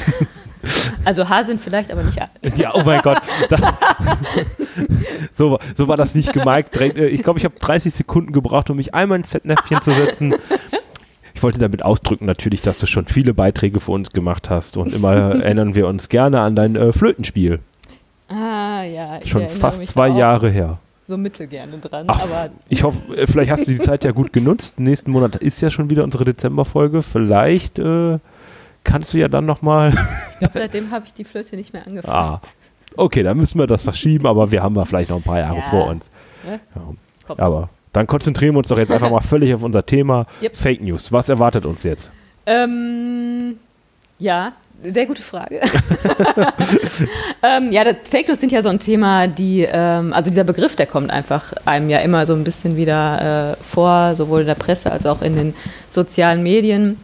[1.04, 2.30] Also Hasen vielleicht, aber nicht alt.
[2.56, 3.18] Ja, oh mein Gott.
[3.50, 3.58] Da,
[5.30, 6.74] so, so war das nicht gemeint.
[6.80, 10.34] Äh, Ich glaube, ich habe 30 Sekunden gebraucht, um mich einmal ins Fettnäpfchen zu setzen.
[11.34, 14.94] Ich wollte damit ausdrücken natürlich, dass du schon viele Beiträge für uns gemacht hast und
[14.94, 15.12] immer
[15.42, 17.58] erinnern wir uns gerne an dein äh, Flötenspiel.
[18.28, 19.20] Ah ja.
[19.22, 20.78] ich Schon fast zwei Jahre her.
[21.06, 22.06] So mittelgerne dran.
[22.08, 24.80] Ach, aber Ich hoffe, äh, vielleicht hast du die Zeit ja gut genutzt.
[24.80, 27.02] Nächsten Monat ist ja schon wieder unsere Dezemberfolge.
[27.02, 28.18] Vielleicht äh,
[28.84, 29.90] kannst du ja dann nochmal.
[29.90, 32.12] ich glaube, seitdem habe ich die Flöte nicht mehr angefasst.
[32.14, 32.40] Ah,
[32.96, 35.56] okay, dann müssen wir das verschieben, aber wir haben ja vielleicht noch ein paar Jahre
[35.56, 35.62] Ja.
[35.62, 36.10] vor uns.
[36.46, 36.60] Ne?
[36.74, 37.34] Ja.
[37.36, 40.56] Aber dann konzentrieren wir uns doch jetzt einfach mal völlig auf unser Thema Yep.
[40.56, 41.12] Fake News.
[41.12, 42.12] Was erwartet uns jetzt?
[42.46, 43.56] Ähm,
[44.18, 44.52] ja,
[44.84, 45.60] Sehr gute Frage.
[47.42, 50.86] ähm, ja, Fake News sind ja so ein Thema, die, ähm, also dieser Begriff, der
[50.86, 54.92] kommt einfach einem ja immer so ein bisschen wieder äh, vor, sowohl in der Presse
[54.92, 55.54] als auch in den
[55.90, 56.98] sozialen Medien.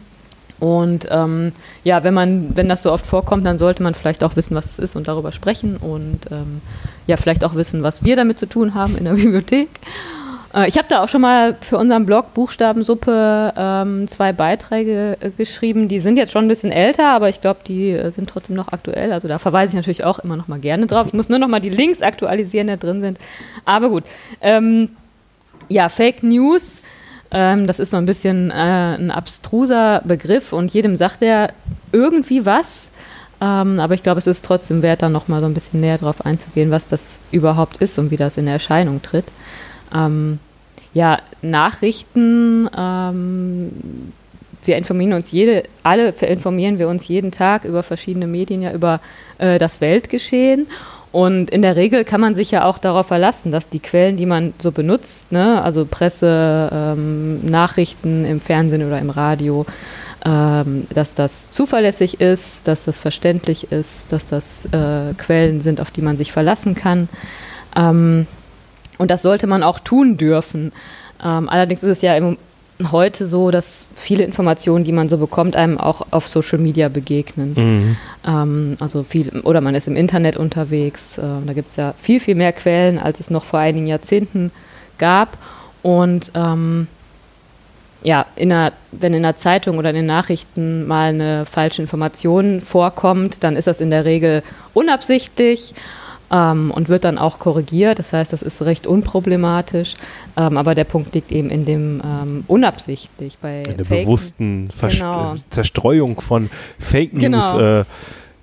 [0.59, 4.35] Und ähm, ja, wenn man, wenn das so oft vorkommt, dann sollte man vielleicht auch
[4.35, 6.61] wissen, was es ist und darüber sprechen und ähm,
[7.07, 9.69] ja, vielleicht auch wissen, was wir damit zu tun haben in der Bibliothek.
[10.53, 15.29] Äh, ich habe da auch schon mal für unseren Blog Buchstabensuppe ähm, zwei Beiträge äh,
[15.31, 15.87] geschrieben.
[15.87, 18.69] Die sind jetzt schon ein bisschen älter, aber ich glaube, die äh, sind trotzdem noch
[18.69, 19.11] aktuell.
[19.13, 21.07] Also da verweise ich natürlich auch immer noch mal gerne drauf.
[21.07, 23.17] Ich muss nur noch mal die Links aktualisieren, die da drin sind.
[23.65, 24.03] Aber gut.
[24.41, 24.89] Ähm,
[25.69, 26.81] ja, Fake News.
[27.31, 31.53] Ähm, das ist so ein bisschen äh, ein abstruser Begriff und jedem sagt er
[31.93, 32.89] irgendwie was.
[33.39, 35.97] Ähm, aber ich glaube, es ist trotzdem wert, da noch mal so ein bisschen näher
[35.97, 39.25] drauf einzugehen, was das überhaupt ist und wie das in Erscheinung tritt.
[39.93, 40.39] Ähm,
[40.93, 43.71] ja, Nachrichten, ähm,
[44.63, 48.99] wir informieren uns jede, alle informieren wir uns jeden Tag über verschiedene Medien, ja über
[49.37, 50.67] äh, das Weltgeschehen.
[51.11, 54.25] Und in der Regel kann man sich ja auch darauf verlassen, dass die Quellen, die
[54.25, 59.65] man so benutzt, ne, also Presse, ähm, Nachrichten im Fernsehen oder im Radio,
[60.23, 65.91] ähm, dass das zuverlässig ist, dass das verständlich ist, dass das äh, Quellen sind, auf
[65.91, 67.09] die man sich verlassen kann.
[67.75, 68.27] Ähm,
[69.01, 70.71] und das sollte man auch tun dürfen.
[71.23, 72.37] Ähm, allerdings ist es ja im,
[72.91, 77.53] heute so, dass viele Informationen, die man so bekommt, einem auch auf Social Media begegnen.
[77.55, 77.97] Mhm.
[78.27, 81.17] Ähm, also viel, oder man ist im Internet unterwegs.
[81.17, 84.51] Äh, da gibt es ja viel, viel mehr Quellen, als es noch vor einigen Jahrzehnten
[84.99, 85.35] gab.
[85.81, 86.87] Und ähm,
[88.03, 92.61] ja, in einer, wenn in der Zeitung oder in den Nachrichten mal eine falsche Information
[92.61, 94.43] vorkommt, dann ist das in der Regel
[94.75, 95.73] unabsichtlich
[96.31, 97.99] ähm, und wird dann auch korrigiert.
[97.99, 99.95] Das heißt, das ist recht unproblematisch.
[100.37, 104.69] Ähm, aber der Punkt liegt eben in dem ähm, unabsichtlich bei in der Fake bewussten
[104.71, 105.35] Vers genau.
[105.49, 107.51] Zerstreuung von Fake News.
[107.51, 107.79] Genau.
[107.79, 107.85] Äh,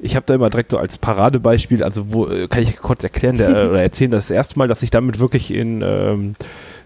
[0.01, 3.37] ich habe da immer direkt so als Paradebeispiel, also wo äh, kann ich kurz erklären
[3.37, 6.35] der, oder erzählen, das erste Mal, dass ich damit wirklich in ähm,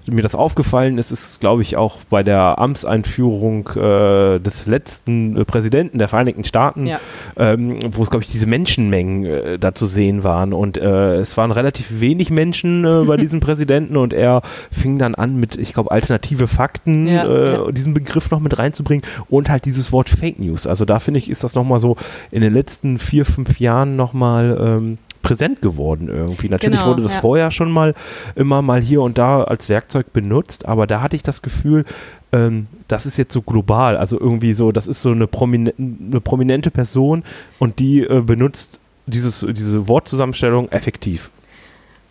[0.06, 5.44] mir das aufgefallen ist, ist, glaube ich, auch bei der Amtseinführung äh, des letzten äh,
[5.44, 6.98] Präsidenten der Vereinigten Staaten, ja.
[7.36, 10.52] ähm, wo es, glaube ich, diese Menschenmengen äh, da zu sehen waren.
[10.52, 15.14] Und äh, es waren relativ wenig Menschen äh, bei diesem Präsidenten und er fing dann
[15.14, 17.70] an mit, ich glaube, alternative Fakten, ja, äh, ja.
[17.70, 20.66] diesen Begriff noch mit reinzubringen und halt dieses Wort Fake News.
[20.66, 21.96] Also da finde ich, ist das nochmal so
[22.30, 26.48] in den letzten vier, fünf Jahren nochmal ähm, präsent geworden irgendwie.
[26.48, 27.20] Natürlich genau, wurde das ja.
[27.20, 27.94] vorher schon mal
[28.34, 31.84] immer mal hier und da als Werkzeug benutzt, aber da hatte ich das Gefühl,
[32.32, 36.20] ähm, das ist jetzt so global, also irgendwie so, das ist so eine, promine eine
[36.20, 37.22] prominente Person
[37.58, 41.30] und die äh, benutzt dieses, diese Wortzusammenstellung effektiv.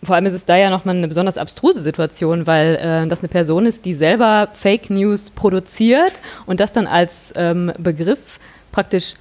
[0.04, 3.28] Vor allem ist es da ja nochmal eine besonders abstruse Situation, weil äh, das eine
[3.28, 8.40] Person ist, die selber Fake News produziert und das dann als ähm, Begriff
[8.72, 9.14] praktisch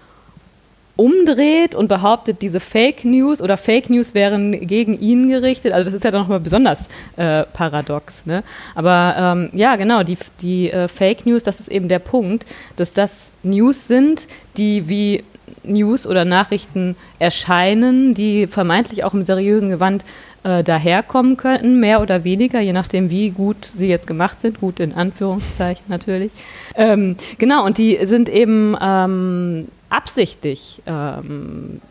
[0.96, 5.74] umdreht und behauptet, diese Fake News oder Fake News wären gegen ihn gerichtet.
[5.74, 8.26] Also das ist ja doch nochmal besonders äh, paradox.
[8.26, 8.44] Ne?
[8.76, 12.94] Aber ähm, ja, genau, die, die äh, Fake News, das ist eben der Punkt, dass
[12.94, 14.28] das News sind,
[14.58, 15.24] die wie
[15.64, 20.04] News oder Nachrichten erscheinen, die vermeintlich auch im seriösen Gewand
[20.44, 24.80] äh, daherkommen könnten, mehr oder weniger, je nachdem, wie gut sie jetzt gemacht sind, gut
[24.80, 26.32] in Anführungszeichen natürlich.
[26.76, 30.82] Ähm, genau, und die sind eben ähm, absichtlich.
[30.86, 31.82] Ähm,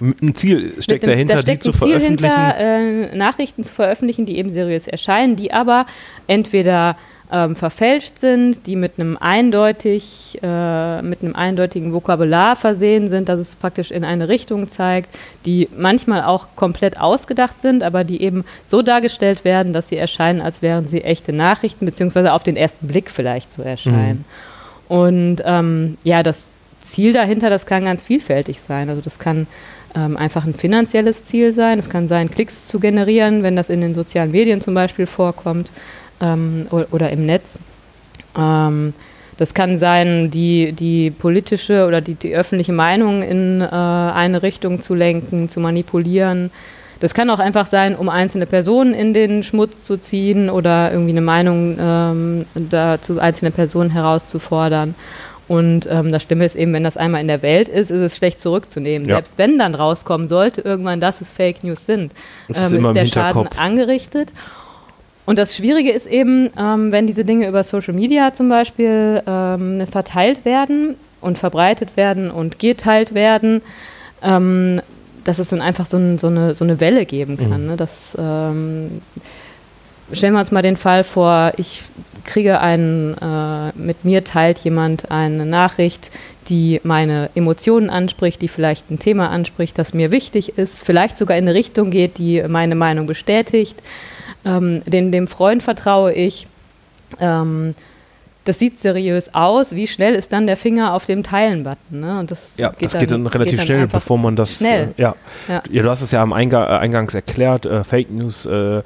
[0.00, 2.34] ein Ziel steckt dem, dahinter, da steckt die zu Ziel veröffentlichen.
[2.34, 5.86] Hinter, äh, Nachrichten zu veröffentlichen, die eben seriös erscheinen, die aber
[6.26, 6.96] entweder
[7.32, 13.40] ähm, verfälscht sind, die mit einem eindeutig, äh, mit einem eindeutigen Vokabular versehen sind, dass
[13.40, 18.44] es praktisch in eine Richtung zeigt, die manchmal auch komplett ausgedacht sind, aber die eben
[18.66, 22.86] so dargestellt werden, dass sie erscheinen, als wären sie echte Nachrichten, beziehungsweise auf den ersten
[22.86, 24.24] Blick vielleicht so erscheinen.
[24.88, 24.94] Mhm.
[24.94, 26.48] Und ähm, ja, das
[26.92, 28.88] Ziel dahinter, das kann ganz vielfältig sein.
[28.90, 29.46] Also das kann
[29.94, 31.78] ähm, einfach ein finanzielles Ziel sein.
[31.78, 35.70] Es kann sein, Klicks zu generieren, wenn das in den sozialen Medien zum Beispiel vorkommt
[36.20, 37.58] ähm, oder, im Netz.
[38.36, 38.94] Ähm,
[39.36, 44.80] das kann sein, die, die politische oder die, die öffentliche Meinung in äh, eine Richtung
[44.80, 46.50] zu lenken, zu manipulieren.
[47.00, 51.10] Das kann auch einfach sein, um einzelne Personen in den Schmutz zu ziehen oder irgendwie
[51.10, 54.94] eine Meinung ähm, da zu einzelnen Personen herauszufordern.
[55.52, 58.16] Und ähm, das Schlimme ist eben, wenn das einmal in der Welt ist, ist es
[58.16, 59.06] schlecht zurückzunehmen.
[59.06, 59.16] Ja.
[59.16, 62.12] Selbst wenn dann rauskommen sollte, irgendwann, dass es Fake News sind,
[62.48, 64.32] ähm, ist, ist der Schaden angerichtet.
[65.26, 69.86] Und das Schwierige ist eben, ähm, wenn diese Dinge über Social Media zum Beispiel ähm,
[69.86, 73.60] verteilt werden und verbreitet werden und geteilt werden,
[74.22, 74.80] ähm,
[75.24, 77.60] dass es dann einfach so, ein, so, eine, so eine Welle geben kann.
[77.60, 77.66] Mhm.
[77.66, 77.76] Ne?
[77.76, 79.02] Das, ähm,
[80.14, 81.82] stellen wir uns mal den Fall vor, ich
[82.24, 86.10] kriege einen, äh, mit mir teilt jemand eine Nachricht,
[86.48, 91.36] die meine Emotionen anspricht, die vielleicht ein Thema anspricht, das mir wichtig ist, vielleicht sogar
[91.36, 93.80] in eine Richtung geht, die meine Meinung bestätigt.
[94.44, 96.46] Ähm, dem, dem Freund vertraue ich.
[97.20, 97.74] Ähm,
[98.44, 99.72] das sieht seriös aus.
[99.72, 102.00] Wie schnell ist dann der Finger auf dem Teilen-Button?
[102.00, 102.18] Ne?
[102.18, 104.58] Und das ja, geht das dann, geht dann relativ geht dann schnell, bevor man das.
[104.58, 104.94] Schnell.
[104.96, 105.14] Äh, ja.
[105.48, 105.82] ja.
[105.82, 107.66] du hast es ja am Eingang, äh, Eingangs erklärt.
[107.66, 108.82] Äh, Fake News äh,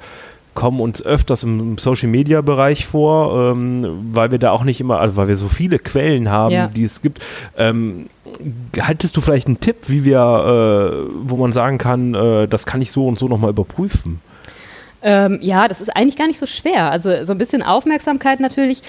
[0.57, 4.99] kommen uns öfters im Social Media Bereich vor, ähm, weil wir da auch nicht immer,
[4.99, 6.67] also weil wir so viele Quellen haben, ja.
[6.67, 7.23] die es gibt.
[7.55, 8.07] Ähm,
[8.81, 12.81] haltest du vielleicht einen Tipp, wie wir, äh, wo man sagen kann, äh, das kann
[12.81, 14.19] ich so und so nochmal überprüfen?
[15.03, 16.89] Ähm, ja, das ist eigentlich gar nicht so schwer.
[16.89, 18.81] Also so ein bisschen Aufmerksamkeit natürlich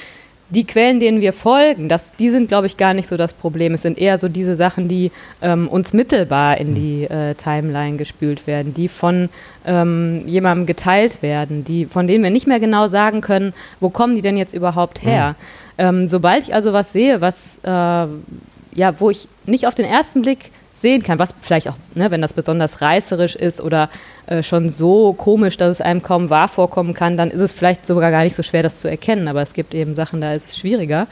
[0.50, 3.74] die Quellen, denen wir folgen, das, die sind, glaube ich, gar nicht so das Problem.
[3.74, 5.10] Es sind eher so diese Sachen, die
[5.42, 9.28] ähm, uns mittelbar in die äh, Timeline gespült werden, die von
[9.66, 14.14] ähm, jemandem geteilt werden, die, von denen wir nicht mehr genau sagen können, wo kommen
[14.14, 15.30] die denn jetzt überhaupt her.
[15.30, 15.34] Mhm.
[15.80, 20.22] Ähm, sobald ich also was sehe, was, äh, ja, wo ich nicht auf den ersten
[20.22, 23.90] Blick sehen kann, was vielleicht auch, ne, wenn das besonders reißerisch ist oder
[24.26, 27.86] äh, schon so komisch, dass es einem kaum wahr vorkommen kann, dann ist es vielleicht
[27.86, 29.28] sogar gar nicht so schwer, das zu erkennen.
[29.28, 31.06] Aber es gibt eben Sachen, da ist es schwieriger.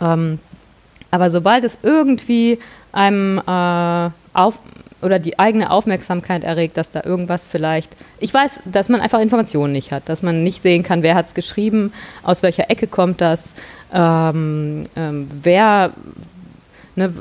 [0.00, 0.38] Ähm,
[1.10, 2.58] aber sobald es irgendwie
[2.92, 4.58] einem äh, auf
[5.02, 9.72] oder die eigene Aufmerksamkeit erregt, dass da irgendwas vielleicht, ich weiß, dass man einfach Informationen
[9.72, 13.20] nicht hat, dass man nicht sehen kann, wer hat es geschrieben, aus welcher Ecke kommt
[13.20, 13.50] das,
[13.92, 15.90] ähm, ähm, wer,
[16.94, 17.12] ne,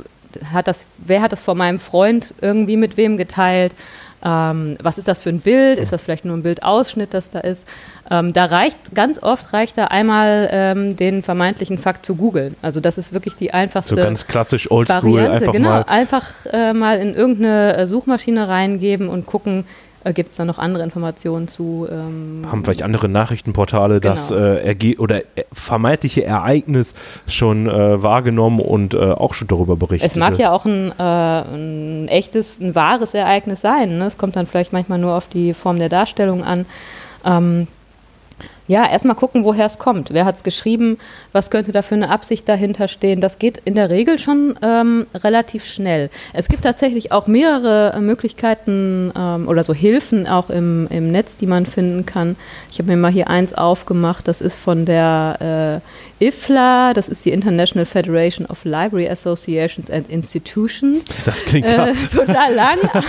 [0.52, 3.74] hat das, wer hat das vor meinem Freund irgendwie mit wem geteilt?
[4.24, 5.80] Ähm, was ist das für ein Bild?
[5.80, 7.64] Ist das vielleicht nur ein Bildausschnitt, das da ist?
[8.10, 12.56] Ähm, da reicht, ganz oft reicht da einmal ähm, den vermeintlichen Fakt zu googeln.
[12.62, 15.84] Also das ist wirklich die einfachste So ganz klassisch oldschool, einfach genau, mal.
[15.84, 19.66] einfach äh, mal in irgendeine äh, Suchmaschine reingeben und gucken,
[20.04, 21.88] äh, Gibt es da noch andere Informationen zu?
[21.90, 24.14] Ähm, Haben vielleicht andere Nachrichtenportale genau.
[24.14, 26.96] das äh, oder äh, vermeintliche Ereignis
[27.28, 30.10] schon äh, wahrgenommen und äh, auch schon darüber berichtet?
[30.10, 34.00] Es mag ja auch ein, äh, ein echtes, ein wahres Ereignis sein.
[34.00, 34.06] Ne?
[34.06, 36.66] Es kommt dann vielleicht manchmal nur auf die Form der Darstellung an.
[37.24, 37.68] Ähm,
[38.72, 40.14] ja, erstmal gucken, woher es kommt.
[40.14, 40.98] Wer hat es geschrieben?
[41.34, 43.20] Was könnte da für eine Absicht dahinter stehen?
[43.20, 46.10] Das geht in der Regel schon ähm, relativ schnell.
[46.32, 51.48] Es gibt tatsächlich auch mehrere Möglichkeiten ähm, oder so Hilfen auch im, im Netz, die
[51.48, 52.38] man finden kann.
[52.72, 54.26] Ich habe mir mal hier eins aufgemacht.
[54.30, 55.82] Das ist von der
[56.22, 61.04] äh, IFLA, das ist die International Federation of Library Associations and Institutions.
[61.26, 62.78] Das klingt äh, total lang.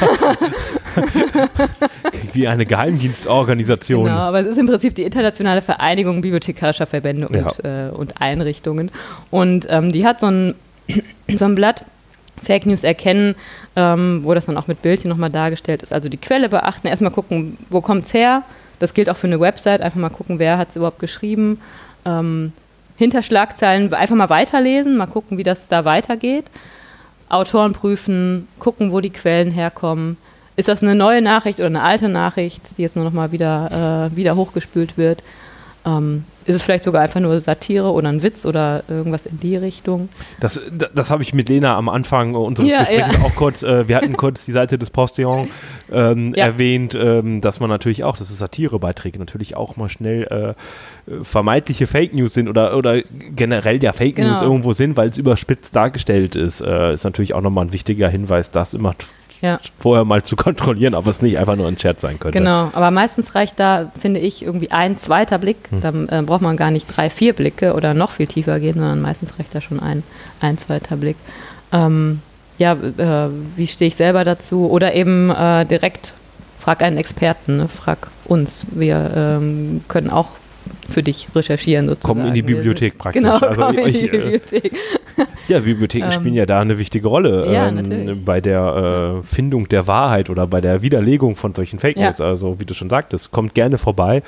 [2.33, 4.05] Wie eine Geheimdienstorganisation.
[4.05, 7.89] Genau, aber es ist im Prinzip die internationale Vereinigung bibliothekarischer Verbände und, ja.
[7.89, 8.91] äh, und Einrichtungen.
[9.31, 10.55] Und ähm, die hat so ein,
[11.29, 11.85] so ein Blatt,
[12.43, 13.35] Fake News erkennen,
[13.77, 15.93] ähm, wo das dann auch mit Bildchen nochmal dargestellt ist.
[15.93, 18.43] Also die Quelle beachten, erstmal gucken, wo kommt es her.
[18.79, 21.61] Das gilt auch für eine Website, einfach mal gucken, wer hat es überhaupt geschrieben.
[22.05, 22.53] Ähm,
[22.97, 26.47] hinter Schlagzeilen einfach mal weiterlesen, mal gucken, wie das da weitergeht.
[27.29, 30.17] Autoren prüfen, gucken, wo die Quellen herkommen
[30.57, 34.11] ist das eine neue Nachricht oder eine alte Nachricht, die jetzt nur noch mal wieder,
[34.13, 35.23] äh, wieder hochgespült wird?
[35.85, 39.57] Ähm, ist es vielleicht sogar einfach nur Satire oder ein Witz oder irgendwas in die
[39.57, 40.09] Richtung?
[40.41, 40.61] Das,
[40.95, 43.23] das habe ich mit Lena am Anfang unseres ja, Gesprächs ja.
[43.23, 45.49] auch kurz, äh, wir hatten kurz die Seite des Postillon
[45.93, 46.47] ähm, ja.
[46.47, 50.57] erwähnt, ähm, dass man natürlich auch, das ist Satirebeiträge, natürlich auch mal schnell
[51.09, 53.01] äh, vermeintliche Fake News sind oder, oder
[53.35, 54.29] generell ja Fake genau.
[54.31, 58.09] News irgendwo sind, weil es überspitzt dargestellt ist, äh, ist natürlich auch nochmal ein wichtiger
[58.09, 58.95] Hinweis, das immer
[59.43, 59.61] ja.
[59.79, 62.39] vorher mal zu kontrollieren, ob es nicht einfach nur ein Chat sein könnte.
[62.39, 65.69] Genau, aber meistens reicht da, finde ich, irgendwie ein zweiter Blick.
[65.71, 65.81] Hm.
[65.83, 69.03] Dann äh, braucht man gar nicht drei, vier Blicke oder noch viel tiefer gehen, sondern
[69.03, 70.03] meistens reicht da schon ein,
[70.41, 71.17] ein zweiter Blick.
[71.73, 72.23] Ähm,
[72.57, 74.71] ja, äh, wie stehe ich selber dazu?
[74.71, 76.15] Oder eben äh, direkt
[76.59, 77.69] frag einen Experten, ne?
[77.69, 78.67] frag uns.
[78.71, 80.29] Wir ähm, können auch
[80.89, 82.15] für dich recherchieren sozusagen.
[82.15, 83.23] Kommen in die Bibliothek praktisch.
[83.23, 84.73] Genau, also ich, in die äh, Bibliothek.
[85.49, 89.69] Ja, Bibliotheken ähm, spielen ja da eine wichtige Rolle ja, ähm, bei der äh, Findung
[89.69, 92.19] der Wahrheit oder bei der Widerlegung von solchen Fake News.
[92.19, 92.27] Ja.
[92.27, 94.23] Also wie du schon sagtest, kommt gerne vorbei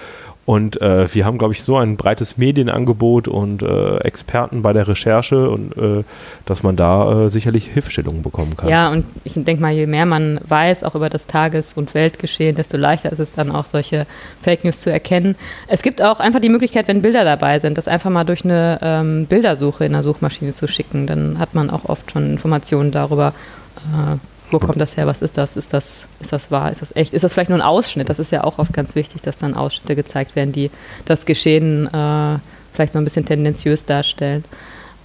[0.46, 4.86] und äh, wir haben, glaube ich, so ein breites Medienangebot und äh, Experten bei der
[4.86, 6.04] Recherche und äh,
[6.44, 8.68] dass man da äh, sicherlich Hilfestellungen bekommen kann.
[8.68, 12.56] Ja, und ich denke mal, je mehr man weiß, auch über das Tages- und Weltgeschehen,
[12.56, 14.06] desto leichter ist es dann auch, solche
[14.42, 15.36] Fake News zu erkennen.
[15.66, 18.78] Es gibt auch einfach die Möglichkeit, wenn Bilder dabei sind, das einfach mal durch eine
[18.82, 21.06] ähm, Bildersuche in der Suchmaschine zu schicken.
[21.06, 23.32] Dann hat man auch oft schon Informationen darüber,
[23.76, 24.16] äh,
[24.50, 25.06] wo kommt das her?
[25.06, 25.56] Was ist das?
[25.56, 26.70] Ist das, ist das wahr?
[26.70, 27.14] Ist das echt?
[27.14, 28.08] Ist das vielleicht nur ein Ausschnitt?
[28.08, 30.70] Das ist ja auch oft ganz wichtig, dass dann Ausschnitte gezeigt werden, die
[31.04, 32.38] das Geschehen äh,
[32.72, 34.44] vielleicht so ein bisschen tendenziös darstellen.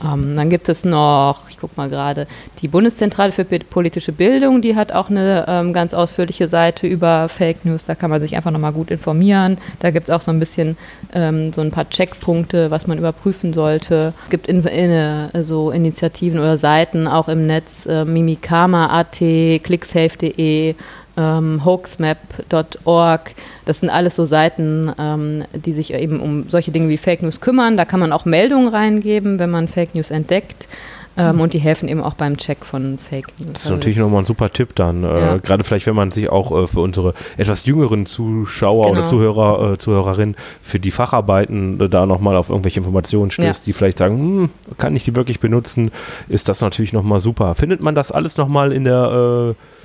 [0.04, 2.28] Ähm, dann gibt es noch, ich gucke mal gerade,
[2.62, 7.66] die Bundeszentrale für politische Bildung, die hat auch eine ähm, ganz ausführliche Seite über Fake
[7.66, 7.84] News.
[7.86, 9.58] Da kann man sich einfach nochmal gut informieren.
[9.80, 10.78] Da gibt es auch so ein bisschen
[11.14, 14.14] ähm, so ein paar Checkpunkte, was man überprüfen sollte.
[14.26, 20.76] Es gibt in, in, äh, so Initiativen oder Seiten auch im Netz, äh, mimikama.at, clicksafe.de,
[21.20, 23.36] ähm, hoaxmap.org.
[23.66, 27.42] Das sind alles so Seiten, ähm, die sich eben um solche Dinge wie Fake News
[27.42, 27.76] kümmern.
[27.76, 30.68] Da kann man auch Meldungen reingeben, wenn man Fake News entdeckt.
[31.18, 31.42] Ähm, mhm.
[31.42, 33.54] und die helfen eben auch beim Check von Fake News.
[33.54, 35.04] Das ist natürlich nochmal ein super Tipp dann.
[35.04, 35.38] Äh, ja.
[35.38, 39.00] Gerade vielleicht, wenn man sich auch äh, für unsere etwas jüngeren Zuschauer genau.
[39.00, 43.66] oder Zuhörer, äh, Zuhörerinnen für die Facharbeiten äh, da nochmal auf irgendwelche Informationen stößt, ja.
[43.66, 45.92] die vielleicht sagen, hm, kann ich die wirklich benutzen,
[46.30, 47.54] ist das natürlich nochmal super.
[47.56, 49.79] Findet man das alles nochmal in der äh,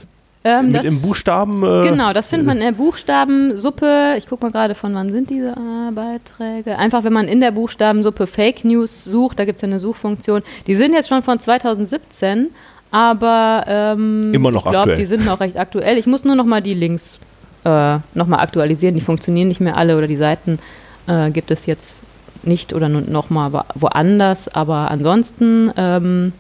[0.46, 1.62] ähm, Mit das, im Buchstaben?
[1.62, 4.14] Äh, genau, das findet man in der Buchstabensuppe.
[4.18, 6.78] Ich gucke mal gerade, von wann sind diese äh, Beiträge.
[6.78, 10.42] Einfach, wenn man in der Buchstabensuppe Fake News sucht, da gibt es ja eine Suchfunktion.
[10.66, 12.50] Die sind jetzt schon von 2017,
[12.90, 15.96] aber ähm, Immer noch ich glaube, die sind noch recht aktuell.
[15.96, 17.18] Ich muss nur noch mal die Links
[17.64, 18.94] äh, noch mal aktualisieren.
[18.94, 20.58] Die funktionieren nicht mehr alle oder die Seiten
[21.06, 22.02] äh, gibt es jetzt
[22.42, 24.48] nicht oder noch mal woanders.
[24.48, 26.32] Aber ansonsten ähm,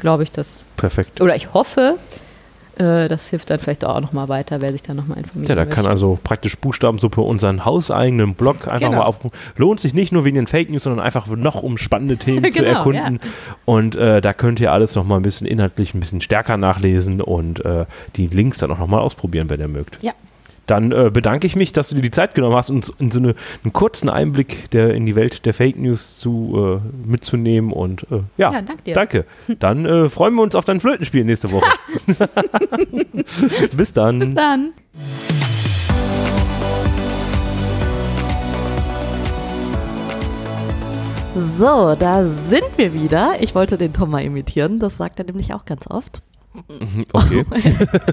[0.00, 1.20] glaube ich, dass Perfekt.
[1.20, 2.27] Oder ich hoffe, äh,
[2.78, 5.48] das hilft dann vielleicht auch nochmal weiter, wer sich dann nochmal informiert.
[5.48, 8.98] Ja, da kann also praktisch Buchstabensuppe unseren hauseigenen Blog einfach genau.
[8.98, 9.18] mal auf.
[9.56, 12.56] Lohnt sich nicht nur wegen den Fake News, sondern einfach noch um spannende Themen genau,
[12.56, 13.20] zu erkunden.
[13.22, 13.30] Ja.
[13.64, 17.64] Und äh, da könnt ihr alles nochmal ein bisschen inhaltlich ein bisschen stärker nachlesen und
[17.64, 17.86] äh,
[18.16, 19.98] die Links dann auch nochmal ausprobieren, wenn ihr mögt.
[20.02, 20.12] Ja.
[20.68, 23.18] Dann äh, bedanke ich mich, dass du dir die Zeit genommen hast, uns in so
[23.18, 27.72] eine, einen kurzen Einblick der, in die Welt der Fake News zu, äh, mitzunehmen.
[27.72, 28.94] Und äh, ja, ja danke, dir.
[28.94, 29.24] danke.
[29.58, 31.66] Dann äh, freuen wir uns auf dein Flötenspiel nächste Woche.
[33.76, 34.18] Bis dann.
[34.18, 34.72] Bis dann.
[41.56, 43.36] So, da sind wir wieder.
[43.40, 46.22] Ich wollte den Tom mal imitieren, das sagt er nämlich auch ganz oft.
[47.12, 47.44] Okay.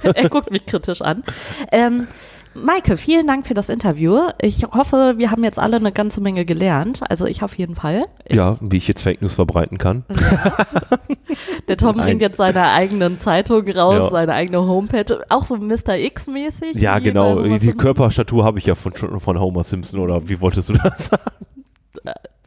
[0.13, 1.23] er guckt mich kritisch an.
[1.71, 2.07] Ähm,
[2.55, 4.17] Maike, vielen Dank für das Interview.
[4.41, 7.01] Ich hoffe, wir haben jetzt alle eine ganze Menge gelernt.
[7.09, 8.05] Also ich auf jeden Fall.
[8.25, 10.05] Ich ja, wie ich jetzt Fake News verbreiten kann.
[10.09, 10.55] Ja.
[11.67, 12.05] Der Tom Nein.
[12.05, 14.09] bringt jetzt seine eigenen Zeitungen raus, ja.
[14.09, 15.21] seine eigene Homepage.
[15.29, 15.97] Auch so Mr.
[15.97, 16.75] X-mäßig.
[16.75, 17.41] Ja, genau.
[17.41, 21.23] Die Körperstatur habe ich ja von, von Homer Simpson oder wie wolltest du das sagen?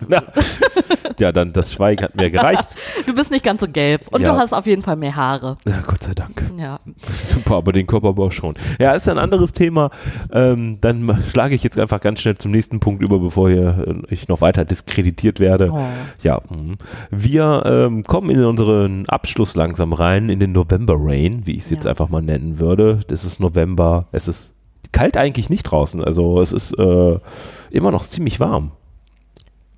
[0.06, 0.22] Na,
[1.18, 2.68] ja, dann das Schweigen hat mir gereicht.
[3.06, 4.32] Du bist nicht ganz so gelb und ja.
[4.32, 5.56] du hast auf jeden Fall mehr Haare.
[5.66, 6.44] Ja, Gott sei Dank.
[6.58, 6.78] Ja.
[7.10, 8.54] Super, aber den Körperbau schon.
[8.78, 9.90] Ja, ist ein anderes Thema.
[10.30, 14.12] Ähm, dann schlage ich jetzt einfach ganz schnell zum nächsten Punkt über, bevor hier, äh,
[14.12, 15.70] ich noch weiter diskreditiert werde.
[15.72, 15.80] Oh.
[16.22, 16.74] Ja, mh.
[17.10, 21.70] wir ähm, kommen in unseren Abschluss langsam rein, in den November Rain, wie ich es
[21.70, 21.76] ja.
[21.76, 23.00] jetzt einfach mal nennen würde.
[23.08, 24.08] Das ist November.
[24.12, 24.54] Es ist
[24.92, 26.02] kalt eigentlich nicht draußen.
[26.02, 27.18] Also es ist äh,
[27.70, 28.72] immer noch ziemlich warm.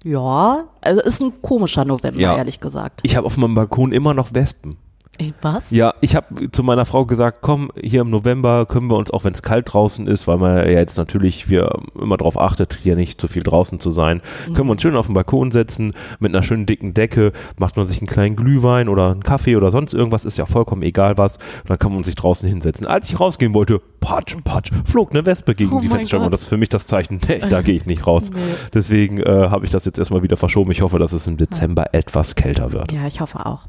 [0.05, 2.37] Ja, also ist ein komischer November, ja.
[2.37, 3.01] ehrlich gesagt.
[3.03, 4.77] Ich habe auf meinem Balkon immer noch Wespen.
[5.21, 5.71] Ey, was?
[5.71, 9.23] Ja, ich habe zu meiner Frau gesagt, komm, hier im November können wir uns, auch
[9.25, 12.97] wenn es kalt draußen ist, weil man ja jetzt natürlich wir immer darauf achtet, hier
[12.97, 14.55] nicht zu viel draußen zu sein, mhm.
[14.55, 17.87] können wir uns schön auf den Balkon setzen mit einer schönen dicken Decke, macht man
[17.87, 21.39] sich einen kleinen Glühwein oder einen Kaffee oder sonst irgendwas, ist ja vollkommen egal was,
[21.67, 22.87] dann kann man sich draußen hinsetzen.
[22.87, 26.43] Als ich rausgehen wollte, patsch, patsch, flog eine Wespe gegen oh die Fensterscheibe und das
[26.43, 28.31] ist für mich das Zeichen, nee, da gehe ich nicht raus.
[28.33, 28.41] Nee.
[28.73, 30.71] Deswegen äh, habe ich das jetzt erstmal wieder verschoben.
[30.71, 31.99] Ich hoffe, dass es im Dezember ja.
[31.99, 32.91] etwas kälter wird.
[32.91, 33.67] Ja, ich hoffe auch.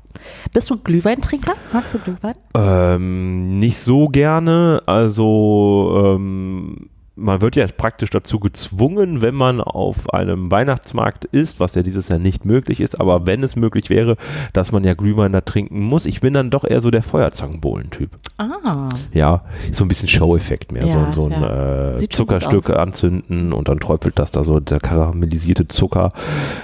[0.54, 1.41] Bist du Glühweintrinker?
[1.42, 1.58] Trinker?
[1.74, 2.36] Magst du Glühwein?
[2.56, 4.82] Ähm, nicht so gerne.
[4.86, 11.76] Also ähm, man wird ja praktisch dazu gezwungen, wenn man auf einem Weihnachtsmarkt ist, was
[11.76, 14.16] ja dieses Jahr nicht möglich ist, aber wenn es möglich wäre,
[14.54, 16.06] dass man ja Glühwein da trinken muss.
[16.06, 18.12] Ich bin dann doch eher so der Feuerzangenbohlen-Typ.
[18.38, 18.90] Ah.
[19.14, 20.86] Ja, so ein bisschen Show-Effekt mehr.
[20.86, 21.98] Ja, so, so ein ja.
[21.98, 26.14] äh, Zuckerstück anzünden und dann träufelt das da so der karamellisierte Zucker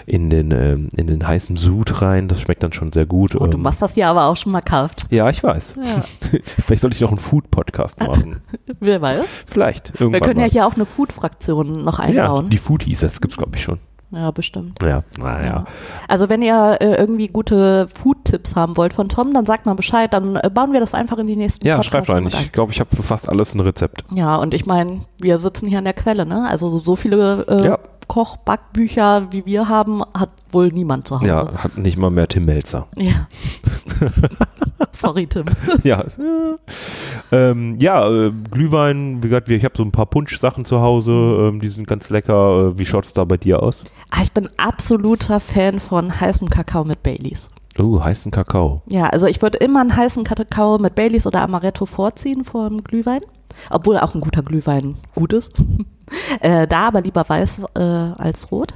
[0.05, 2.29] in den, äh, in den heißen Sud rein.
[2.29, 3.35] Das schmeckt dann schon sehr gut.
[3.35, 5.07] Oh, du ähm, machst das ja aber auch schon mal kauft.
[5.09, 5.77] Ja, ich weiß.
[5.77, 6.03] Ja.
[6.65, 8.41] Vielleicht sollte ich noch einen Food-Podcast machen.
[8.79, 9.25] Wer weiß?
[9.45, 9.99] Vielleicht.
[9.99, 12.45] Irgendwann können ja hier auch eine Food-Fraktion noch einbauen.
[12.45, 13.79] Ja, die Foodies, das gibt es, glaube ich, schon.
[14.11, 14.81] Ja, bestimmt.
[14.81, 15.45] Ja, naja.
[15.45, 15.65] Ja.
[16.07, 20.13] Also wenn ihr äh, irgendwie gute Food-Tipps haben wollt von Tom, dann sagt mal Bescheid,
[20.13, 22.25] dann äh, bauen wir das einfach in die nächsten Ja, schreibt rein.
[22.27, 24.05] Ich glaube, ich habe für fast alles ein Rezept.
[24.11, 26.47] Ja, und ich meine, wir sitzen hier an der Quelle, ne?
[26.47, 27.79] Also so viele äh, ja.
[28.07, 31.27] Kochbackbücher, wie wir haben, hat wohl niemand zu Hause.
[31.27, 32.87] Ja, hat nicht mal mehr Tim Melzer.
[32.95, 33.27] Ja.
[34.91, 35.45] Sorry, Tim.
[35.83, 36.03] ja.
[37.31, 41.59] Ähm, ja, äh, Glühwein, wie gesagt, ich habe so ein paar Punschsachen zu Hause, ähm,
[41.59, 42.71] die sind ganz lecker.
[42.73, 43.83] Äh, wie schaut es da bei dir aus?
[44.09, 47.51] Ah, ich bin absoluter Fan von heißem Kakao mit Baileys.
[47.77, 48.81] Oh, heißen Kakao.
[48.87, 52.83] Ja, also ich würde immer einen heißen Kakao mit Baileys oder Amaretto vorziehen vor dem
[52.83, 53.21] Glühwein.
[53.69, 55.63] Obwohl auch ein guter Glühwein gut ist.
[56.41, 58.73] Äh, da aber lieber weiß äh, als rot.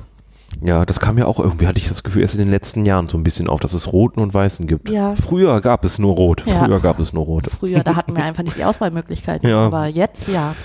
[0.62, 3.08] Ja, das kam ja auch irgendwie, hatte ich das Gefühl, erst in den letzten Jahren
[3.08, 4.90] so ein bisschen auf, dass es Roten und Weißen gibt.
[4.90, 5.16] Ja.
[5.16, 6.44] Früher gab es nur Rot.
[6.46, 6.66] Ja.
[6.66, 7.48] Früher gab es nur Rot.
[7.50, 9.50] Früher, da hatten wir einfach nicht die Auswahlmöglichkeiten.
[9.50, 9.62] Ja.
[9.62, 10.56] Aber jetzt ja.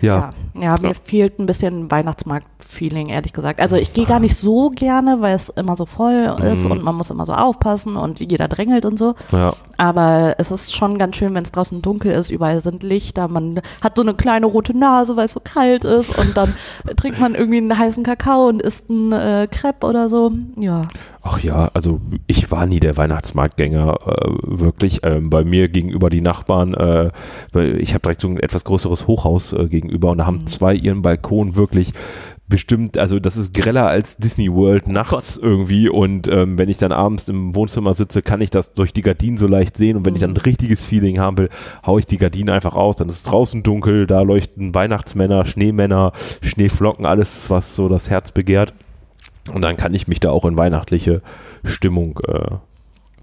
[0.00, 0.32] Ja.
[0.54, 1.90] Ja, ja mir fehlt ein bisschen
[2.70, 3.60] Weihnachtsmarkt-Feeling, ehrlich gesagt.
[3.60, 6.70] Also ich gehe gar nicht so gerne, weil es immer so voll ist Mhm.
[6.72, 9.14] und man muss immer so aufpassen und jeder drängelt und so.
[9.32, 9.52] ja.
[9.76, 13.62] Aber es ist schon ganz schön, wenn es draußen dunkel ist, überall sind Lichter, man
[13.80, 16.54] hat so eine kleine rote Nase, weil es so kalt ist und dann
[16.96, 20.32] trinkt man irgendwie einen heißen Kakao und isst einen äh, Crepe oder so.
[20.56, 20.82] Ja.
[21.22, 25.00] Ach ja, also ich war nie der Weihnachtsmarktgänger, äh, wirklich.
[25.02, 27.10] Ähm, bei mir gegenüber die Nachbarn, äh,
[27.52, 30.74] weil ich habe direkt so ein etwas größeres Hochhaus äh, gegenüber und da haben zwei
[30.74, 31.92] ihren Balkon wirklich
[32.50, 35.88] bestimmt, also das ist greller als Disney World nachts irgendwie.
[35.88, 39.38] Und ähm, wenn ich dann abends im Wohnzimmer sitze, kann ich das durch die Gardinen
[39.38, 39.96] so leicht sehen.
[39.96, 41.48] Und wenn ich dann ein richtiges Feeling haben will,
[41.86, 46.12] haue ich die Gardinen einfach aus, dann ist es draußen dunkel, da leuchten Weihnachtsmänner, Schneemänner,
[46.42, 48.74] Schneeflocken, alles, was so das Herz begehrt.
[49.54, 51.22] Und dann kann ich mich da auch in weihnachtliche
[51.64, 52.56] Stimmung äh,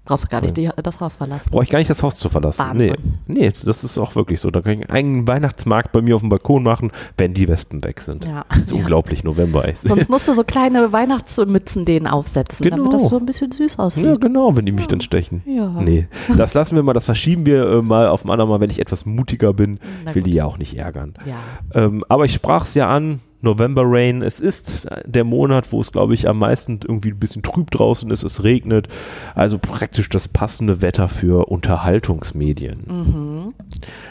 [0.08, 1.50] Brauchst du gar nicht die, das Haus verlassen.
[1.50, 2.58] brauche ich gar nicht das Haus zu verlassen.
[2.60, 2.94] Wahnsinn.
[3.26, 4.50] Nee, nee, das ist auch wirklich so.
[4.50, 8.00] Da kann ich einen Weihnachtsmarkt bei mir auf dem Balkon machen, wenn die Wespen weg
[8.00, 8.24] sind.
[8.24, 8.46] Ja.
[8.48, 8.78] Das ist Ja.
[8.78, 9.82] unglaublich, November ist.
[9.86, 12.90] Sonst musst du so kleine Weihnachtsmützen denen aufsetzen, damit Genau.
[12.90, 14.04] das so ein bisschen süß aussieht.
[14.06, 15.42] ja, genau, wenn die mich dann stechen.
[15.46, 15.68] Ja.
[15.80, 18.78] Nee, das lassen wir mal, das verschieben wir äh, mal auf ein andermal, wenn ich
[18.78, 19.78] etwas mutiger bin.
[20.04, 20.32] Na Ich will gut.
[20.32, 21.14] die ja auch nicht ärgern.
[21.26, 21.36] Ja.
[21.82, 24.22] Ähm, aber ich sprach es ja an, November Rain.
[24.22, 28.10] Es ist der Monat, wo es, glaube ich, am meisten irgendwie ein bisschen trüb draußen
[28.10, 28.22] ist.
[28.22, 28.88] Es regnet.
[29.34, 32.84] Also praktisch das passende Wetter für Unterhaltungsmedien.
[32.86, 33.54] Mhm.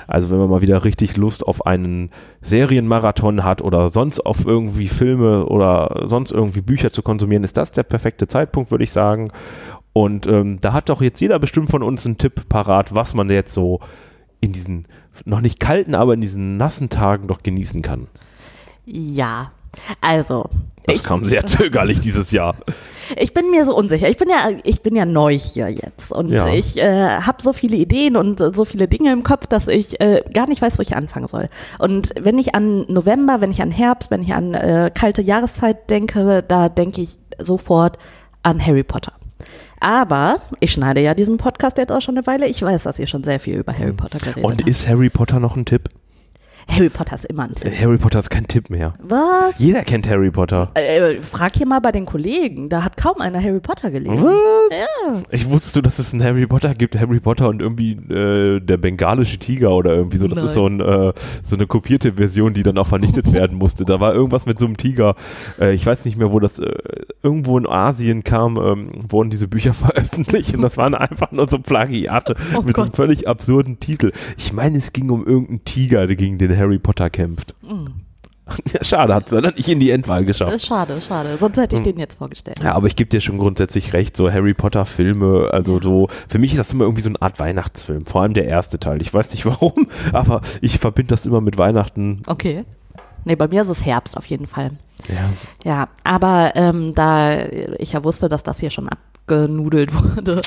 [0.08, 2.10] Also wenn man mal wieder richtig Lust auf einen
[2.42, 7.74] Serienmarathon hat oder sonst auf irgendwie Filme oder sonst irgendwie Bücher zu konsumieren, ist das
[7.74, 9.32] der perfekte Zeitpunkt, würde ich sagen.
[9.92, 13.30] Und ähm, da hat doch jetzt jeder bestimmt von uns einen Tipp parat, was man
[13.30, 13.80] jetzt so
[14.40, 14.86] in diesen
[15.26, 18.08] noch nicht kalten, aber in diesen nassen Tagen doch genießen kann.
[18.88, 19.52] Ja.
[20.02, 20.46] Also,
[20.88, 22.56] Das ich, kam sehr zögerlich dieses Jahr.
[23.18, 24.10] ich bin mir so unsicher.
[24.10, 26.48] Ich bin ja, ich bin ja neu hier jetzt und Ja.
[26.48, 30.00] ich äh, habe so viele Ideen und äh, so viele Dinge im Kopf, dass ich
[30.00, 31.50] äh, gar nicht weiß, wo ich anfangen soll.
[31.78, 35.90] Und wenn ich an November, wenn ich an Herbst, wenn ich an äh, kalte Jahreszeit
[35.90, 38.00] denke, da denke ich sofort
[38.42, 39.12] an Harry Potter.
[39.80, 42.48] Aber ich schneide ja diesen Podcast jetzt auch schon eine Weile.
[42.48, 44.70] Ich weiß, dass ihr schon sehr viel über Harry Potter geredet Und habt.
[44.70, 45.90] ist Harry Potter noch ein Tipp?
[46.70, 47.72] Harry Potter ist immer ein Tipp.
[47.72, 48.94] Äh, Harry Potter ist kein Tipp mehr.
[49.02, 49.58] Was?
[49.58, 50.70] Jeder kennt Harry Potter.
[50.76, 52.70] Äh, frag hier mal bei den Kollegen.
[52.70, 54.24] Da hat kaum einer Harry Potter gelesen.
[54.26, 55.22] Ja.
[55.32, 58.78] Ich wusstest du, dass es einen Harry Potter gibt, Harry Potter und irgendwie äh, der
[58.78, 60.28] bengalische Tiger oder irgendwie so.
[60.28, 61.14] Das ist so, ein, äh,
[61.44, 63.86] so eine kopierte Version, die dann auch vernichtet werden musste.
[63.86, 65.16] Da war irgendwas mit so einem Tiger.
[65.60, 66.70] Äh, ich weiß nicht mehr, wo das äh,
[67.24, 71.58] irgendwo in Asien kam, ähm, wurden diese Bücher veröffentlicht und das waren einfach nur so
[71.60, 72.98] Plagiate Oh mit so einem Gott.
[72.98, 74.12] völlig absurden Titel.
[74.38, 77.56] Ich meine, es ging um irgendeinen Tiger, der gegen den Harry Potter kämpft.
[78.74, 80.54] Ja, schade, hat er nicht in die Endwahl geschafft.
[80.54, 81.38] Das ist schade, schade.
[81.38, 82.60] Sonst hätte ich den jetzt vorgestellt.
[82.64, 86.40] Ja, aber ich gebe dir schon grundsätzlich recht, so Harry Potter Filme, also so, für
[86.40, 89.02] mich ist das immer irgendwie so eine Art Weihnachtsfilm, vor allem der erste Teil.
[89.02, 92.22] Ich weiß nicht warum, aber ich verbinde das immer mit Weihnachten.
[92.28, 92.64] Okay.
[93.26, 94.72] Nee, bei mir ist es Herbst auf jeden Fall.
[95.10, 95.30] Ja.
[95.66, 97.46] Ja, aber ähm, da
[97.78, 98.88] ich ja wusste, dass das hier schon
[99.28, 100.42] abgenudelt wurde,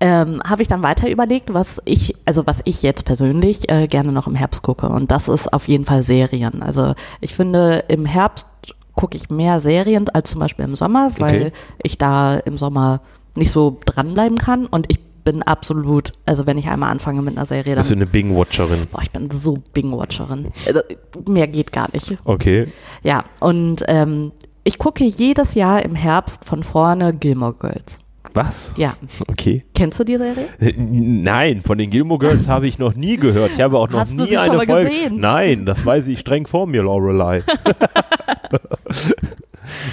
[0.00, 4.12] ähm, habe ich dann weiter überlegt, was ich, also was ich jetzt persönlich äh, gerne
[4.12, 4.88] noch im Herbst gucke.
[4.88, 6.62] Und das ist auf jeden Fall Serien.
[6.62, 8.46] Also ich finde, im Herbst
[8.94, 11.52] gucke ich mehr Serien als zum Beispiel im Sommer, weil Okay.
[11.82, 13.00] ich da im Sommer
[13.34, 14.66] nicht so dranbleiben kann.
[14.66, 18.02] Und ich bin absolut, also wenn ich einmal anfange mit einer Serie, Bist du dann,
[18.02, 18.80] eine Bing-Watcherin?
[18.90, 20.48] boah, ich bin so Bing-Watcherin.
[20.66, 20.80] Also,
[21.28, 22.18] mehr geht gar nicht.
[22.24, 22.66] Okay.
[23.02, 24.32] Ja, und ähm,
[24.64, 27.98] ich gucke jedes Jahr im Herbst von vorne Gilmore Girls.
[28.34, 28.72] Was?
[28.76, 28.94] Ja,
[29.28, 29.64] Okay.
[29.74, 30.46] kennst du die Serie?
[30.60, 33.50] Äh, Nein, von den Gilmore Girls habe ich noch nie gehört.
[33.54, 34.90] Ich habe auch noch Hast du nie sie schon eine mal Folge.
[34.90, 35.20] gesehen?
[35.20, 37.42] Nein, das weiß ich streng vor mir, Lorelei.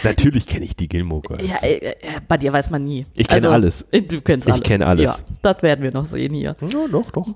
[0.03, 1.43] Natürlich kenne ich die Gilmore Girls.
[1.47, 1.93] Ja, äh, äh,
[2.27, 3.05] bei dir weiß man nie.
[3.15, 3.83] Ich kenne alles.
[3.91, 4.63] äh, Du kennst Ich alles.
[4.65, 5.05] kenne alles.
[5.05, 6.55] Ja, das werden wir noch sehen hier.
[6.61, 7.27] Ja, doch, doch.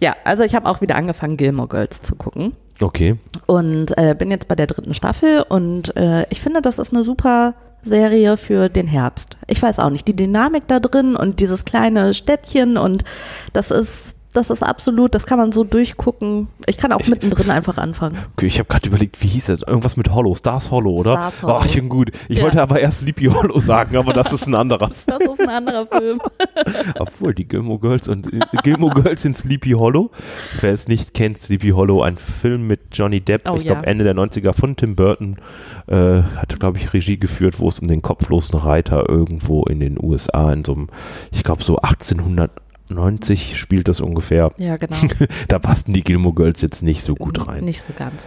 [0.00, 2.52] Ja, also ich habe auch wieder angefangen, Gilmore Girls zu gucken.
[2.80, 3.16] Okay.
[3.46, 7.04] Und äh, bin jetzt bei der dritten Staffel und äh, ich finde, das ist eine
[7.04, 9.36] super Serie für den Herbst.
[9.46, 13.04] Ich weiß auch nicht, die Dynamik da drin und dieses kleine Städtchen und
[13.52, 16.48] das ist, das ist absolut, das kann man so durchgucken.
[16.66, 18.16] Ich kann auch mittendrin einfach anfangen.
[18.36, 19.62] Okay, ich habe gerade überlegt, wie hieß das?
[19.62, 21.12] Irgendwas mit Hollow, Stars Hollow, oder?
[21.12, 21.58] Stars Hollow.
[21.60, 22.10] Ach, ich bin gut.
[22.28, 22.44] Ich Ja.
[22.44, 24.90] wollte aber erst Sleepy Hollow sagen, aber das ist ein anderer.
[25.06, 26.20] Das ist ein anderer Film.
[26.98, 30.10] Obwohl, die Gilmore Girls und äh, Gilmore Girls in Sleepy Hollow.
[30.60, 33.86] Wer es nicht kennt, Sleepy Hollow, ein Film mit Johnny Depp, Oh, ich glaube ja.
[33.88, 35.36] Ende der 90er von Tim Burton,
[35.86, 39.96] äh, hat, glaube ich, Regie geführt, wo es um den kopflosen Reiter irgendwo in den
[40.02, 40.88] USA in so einem,
[41.30, 41.76] ich glaube so
[42.90, 44.52] 1890 spielt das ungefähr.
[44.58, 44.96] Ja, genau.
[45.48, 47.64] da passten die Gilmore Girls jetzt nicht so gut rein.
[47.64, 48.26] Nicht so ganz.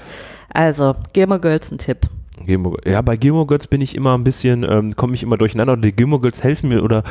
[0.49, 2.07] Also, Gilmore Girls ein Tipp.
[2.45, 5.75] Gilmore, ja, bei Gilmore Girls bin ich immer ein bisschen, ähm, komme ich immer durcheinander.
[5.77, 7.03] Die Gilmore Girls helfen mir, oder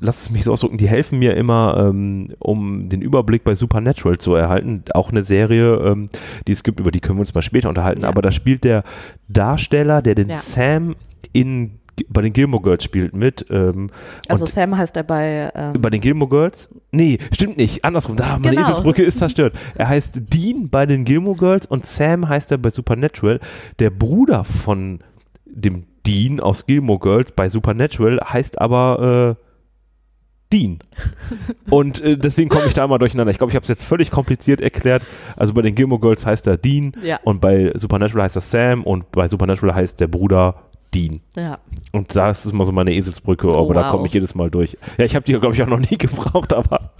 [0.00, 4.18] lass es mich so ausdrücken, die helfen mir immer, ähm, um den Überblick bei Supernatural
[4.18, 4.84] zu erhalten.
[4.94, 6.10] Auch eine Serie, ähm,
[6.46, 8.02] die es gibt, über die können wir uns mal später unterhalten.
[8.02, 8.08] Ja.
[8.08, 8.84] Aber da spielt der
[9.28, 10.38] Darsteller, der den Ja.
[10.38, 10.96] Sam
[11.32, 11.77] in
[12.08, 13.46] bei den Gilmore Girls spielt mit.
[13.50, 13.88] Ähm,
[14.28, 15.50] Also Sam heißt er bei.
[15.54, 16.68] Ähm, bei den Gilmore Girls?
[16.92, 17.84] Nee, stimmt nicht.
[17.84, 18.16] Andersrum.
[18.16, 18.62] Da, meine Genau.
[18.68, 19.58] Eselsbrücke ist zerstört.
[19.74, 23.40] Er heißt Dean bei den Gilmore Girls und Sam heißt er bei Supernatural.
[23.78, 25.00] Der Bruder von
[25.44, 29.44] dem Dean aus Gilmore Girls bei Supernatural heißt aber äh,
[30.50, 30.78] Dean.
[31.68, 33.30] Und äh, deswegen komme ich da immer durcheinander.
[33.30, 35.02] Ich glaube, ich habe es jetzt völlig kompliziert erklärt.
[35.36, 37.20] Also bei den Gilmore Girls heißt er Dean Ja.
[37.24, 40.62] und bei Supernatural heißt er Sam und bei Supernatural heißt der Bruder
[40.94, 41.20] Dean.
[41.36, 41.58] ja.
[41.92, 43.90] Und da ist immer so meine Eselsbrücke, Oh, aber da wow.
[43.92, 44.76] komme ich jedes Mal durch.
[44.98, 46.90] Ja, ich habe die, glaube ich, auch noch nie gebraucht, aber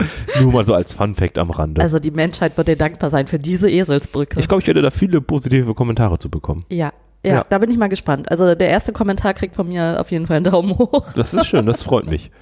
[0.41, 1.81] nur mal so als Fun-Fact am Rande.
[1.81, 4.39] Also die Menschheit wird dir dankbar sein für diese Eselsbrücke.
[4.41, 6.65] ich glaube, ich werde da viele positive Kommentare zu bekommen.
[6.71, 6.93] ja.
[7.27, 7.45] Ja, Ja.
[7.49, 8.31] da bin ich mal gespannt.
[8.31, 11.03] Also der erste Kommentar kriegt von mir auf jeden Fall einen Daumen hoch.
[11.17, 12.31] Das ist schön, das freut mich.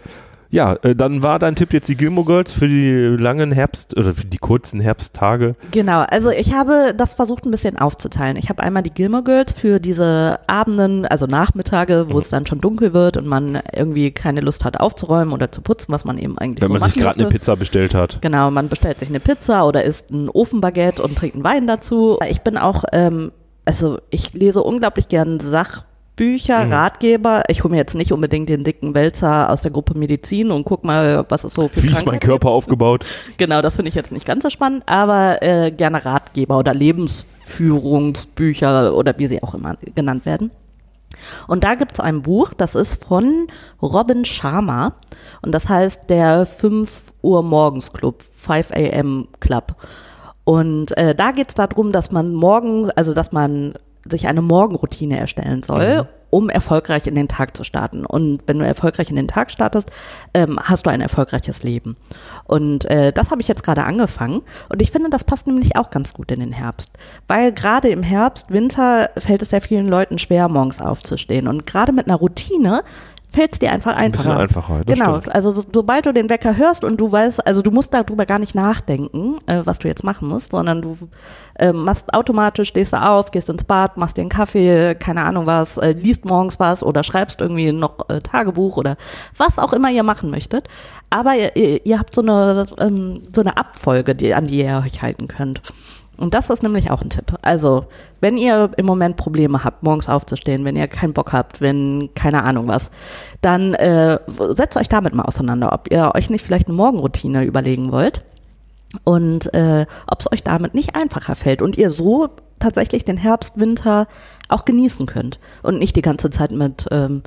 [0.51, 2.91] Ja, äh, dann war dein Tipp jetzt die Gilmore Girls für die
[3.23, 5.55] langen Herbst- oder für die kurzen Herbsttage.
[5.73, 8.37] Genau, also ich habe das versucht ein bisschen aufzuteilen.
[8.37, 12.61] Ich habe einmal die Gilmore Girls für diese Abenden, also Nachmittage, wo es dann schon
[12.61, 16.39] dunkel wird und man irgendwie keine Lust hat aufzuräumen oder zu putzen, was man eben
[16.39, 17.29] eigentlich Wenn so man sich gerade eine.
[17.29, 18.19] Pizza bestellt hat.
[18.21, 22.19] Genau, man bestellt sich eine Pizza oder isst ein Ofenbaguette und trinkt einen Wein dazu.
[22.29, 23.33] Ich bin auch, ähm,
[23.65, 25.41] also ich lese unglaublich gern
[26.17, 26.73] Sachbücher, Mhm.
[26.73, 27.43] Ratgeber.
[27.49, 30.83] Ich hole mir jetzt nicht unbedingt den dicken Wälzer aus der Gruppe Medizin und guck
[30.85, 33.05] mal, was es so für Wie ist mein Körper aufgebaut?
[33.37, 38.95] Genau, das finde ich jetzt nicht ganz so spannend, aber äh, gerne Ratgeber oder Lebensführungsbücher
[38.95, 40.53] oder wie sie auch immer genannt werden.
[41.49, 43.49] Und da gibt es ein Buch, das ist von
[43.83, 44.95] Robin Sharma
[45.43, 49.29] und das heißt der 5 Uhr Morgens Club, 5 a.m.
[49.41, 49.77] Club.
[50.45, 53.75] Und äh, da geht es darum, dass man morgen, also dass man
[54.11, 58.05] sich eine Morgenroutine erstellen soll, um erfolgreich in den Tag zu starten.
[58.05, 59.91] Und wenn du erfolgreich in den Tag startest,
[60.35, 61.97] ähm, hast du ein erfolgreiches Leben.
[62.45, 64.43] Und äh, das habe ich jetzt gerade angefangen.
[64.69, 66.91] Und ich finde, das passt nämlich auch ganz gut in den Herbst.
[67.29, 71.49] Weil gerade im Herbst, Winter fällt es sehr vielen Leuten schwer, morgens aufzustehen.
[71.49, 72.83] Und gerade mit einer Routine
[73.37, 74.77] fällt es dir einfach Ein bisschen einfacher.
[74.77, 74.85] einfacher.
[74.87, 75.35] Genau, stimmt.
[75.35, 78.39] also so, sobald du den Wecker hörst und du weißt, also du musst darüber gar
[78.39, 80.97] nicht nachdenken, äh, was du jetzt machen musst, sondern du
[81.59, 85.45] äh, machst automatisch, stehst du auf, gehst ins Bad, machst dir einen Kaffee, keine Ahnung
[85.45, 88.97] was, äh, liest morgens was oder schreibst irgendwie noch äh, Tagebuch oder
[89.37, 90.69] was auch immer ihr machen möchtet.
[91.11, 94.83] Aber ihr, ihr, ihr habt so eine, ähm, so eine Abfolge, die, an die ihr
[94.85, 95.61] euch halten könnt.
[96.17, 97.35] Und das ist nämlich auch ein Tipp.
[97.43, 97.87] Also,
[98.21, 102.43] wenn ihr im Moment Probleme habt, morgens aufzustehen, wenn ihr keinen Bock habt, wenn keine
[102.43, 102.91] Ahnung was,
[103.43, 107.93] dann äh, setzt euch damit mal auseinander, ob ihr euch nicht vielleicht eine Morgenroutine überlegen
[107.93, 108.25] wollt
[109.05, 113.59] und äh, ob es euch damit nicht einfacher fällt und ihr so tatsächlich den Herbst,
[113.59, 114.07] Winter
[114.49, 117.23] auch genießen könnt und nicht die ganze Zeit mit ähm,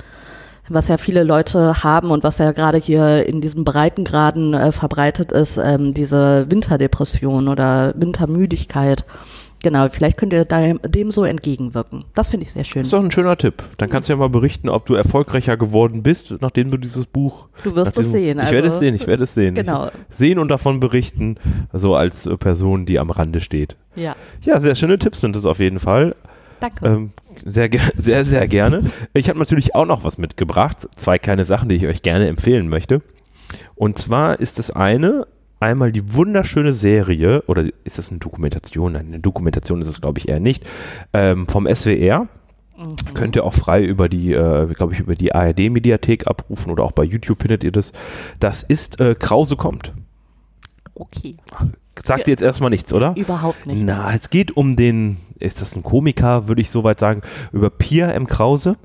[0.68, 5.32] was ja viele Leute haben und was ja gerade hier in diesen Breitengraden äh, verbreitet
[5.32, 9.04] ist, ähm, diese Winterdepression oder Wintermüdigkeit.
[9.62, 12.04] Genau, vielleicht könnt ihr dem so entgegenwirken.
[12.14, 12.80] Das finde ich sehr schön.
[12.80, 13.62] Das ist doch ein schöner Tipp.
[13.76, 17.48] Dann kannst du ja mal berichten, ob du erfolgreicher geworden bist, nachdem du dieses Buch.
[17.62, 18.38] Du wirst es sehen.
[18.38, 19.54] Ich werde also- es sehen, ich werde es sehen.
[19.54, 19.88] Genau.
[20.08, 21.36] Ich, sehen und davon berichten,
[21.74, 23.76] so als Person, die am Rande steht.
[23.96, 26.14] Ja, Ja, sehr schöne Tipps sind es auf jeden Fall.
[26.60, 26.86] Danke.
[26.86, 27.12] Ähm,
[27.44, 28.90] sehr, sehr, sehr gerne.
[29.14, 30.88] Ich habe natürlich auch noch was mitgebracht.
[30.96, 33.02] Zwei kleine Sachen, die ich euch gerne empfehlen möchte.
[33.74, 35.26] Und zwar ist das eine,
[35.58, 38.92] einmal die wunderschöne Serie, oder ist das eine Dokumentation?
[38.92, 40.66] Nein, eine Dokumentation ist es, glaube ich, eher nicht,
[41.12, 42.28] ähm, vom SWR.
[43.12, 46.92] Könnt ihr auch frei über die, äh, glaube ich, über die ARD-Mediathek abrufen oder auch
[46.92, 47.92] bei YouTube findet ihr das.
[48.38, 49.92] Das ist äh, Krause kommt.
[50.94, 51.36] Okay.
[52.06, 53.14] Sagt ihr jetzt erstmal nichts, oder?
[53.16, 53.82] Überhaupt nicht.
[53.82, 57.22] Na, es geht um den, ist das ein Komiker, würde ich soweit sagen,
[57.52, 58.26] über Pierre M.
[58.26, 58.76] Krause.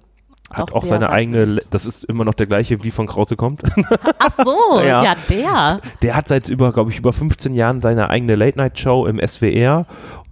[0.52, 1.70] Hat Auch auch, seine eigene, nichts.
[1.72, 3.64] das ist immer noch der gleiche, wie von Krause kommt.
[4.20, 5.04] Ach so, Ja.
[5.04, 5.16] ja.
[5.30, 5.82] der.
[6.04, 9.86] Der hat seit über, glaube ich, über 15 Jahren seine eigene Late-Night-Show im SWR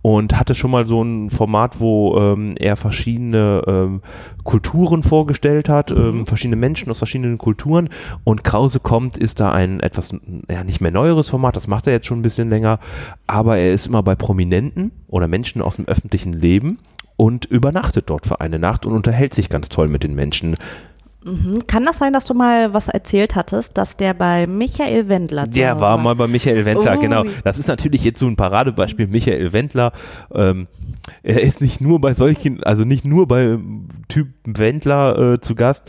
[0.04, 4.02] und hatte schon mal so ein Format, wo ähm, er verschiedene ähm,
[4.44, 7.90] Kulturen vorgestellt hat, ähm, verschiedene Menschen aus verschiedenen Kulturen.
[8.26, 10.14] Und Krause kommt, ist da ein etwas,
[10.52, 12.80] ja, nicht mehr neueres Format, das macht er jetzt schon ein bisschen länger,
[13.28, 16.80] aber er ist immer bei Prominenten oder Menschen aus dem öffentlichen Leben
[17.16, 20.56] und übernachtet dort für eine Nacht und unterhält sich ganz toll mit den Menschen.
[21.26, 21.66] Mhm.
[21.68, 25.52] Kann das sein, dass du mal was erzählt hattest, dass der bei Michael Wendler zu
[25.52, 27.00] Der Hause war mal bei Michael Wendler, Ui.
[27.00, 27.26] genau.
[27.44, 29.94] Das ist natürlich jetzt so ein Paradebeispiel, Michael Wendler.
[30.34, 30.68] Ähm,
[31.22, 35.56] er ist nicht nur bei solchen, also nicht nur bei ähm, Typen Wendler äh, zu
[35.56, 35.84] Gast.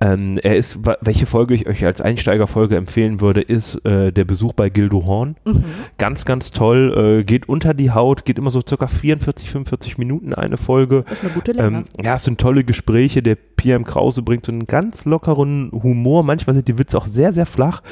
[0.00, 4.52] Ähm, er ist, welche Folge ich euch als Einsteigerfolge empfehlen würde, ist äh, der Besuch
[4.52, 5.36] bei Gildo Horn.
[5.44, 5.64] Mhm.
[5.98, 7.20] Ganz, ganz toll.
[7.20, 11.04] Äh, geht unter die Haut, geht immer so circa 44, 45 Minuten eine Folge.
[11.08, 11.78] Das ist eine gute Länge.
[11.78, 13.22] Ähm, ja, es sind tolle Gespräche.
[13.22, 16.24] Der PM Krause bringt so einen ganz lockeren Humor.
[16.24, 17.82] Manchmal sind die Witze auch sehr, sehr flach,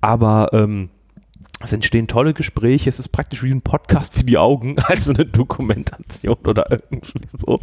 [0.00, 0.90] aber ähm,
[1.60, 2.88] es entstehen tolle Gespräche.
[2.88, 7.60] Es ist praktisch wie ein Podcast für die Augen, also eine Dokumentation oder irgendwie so.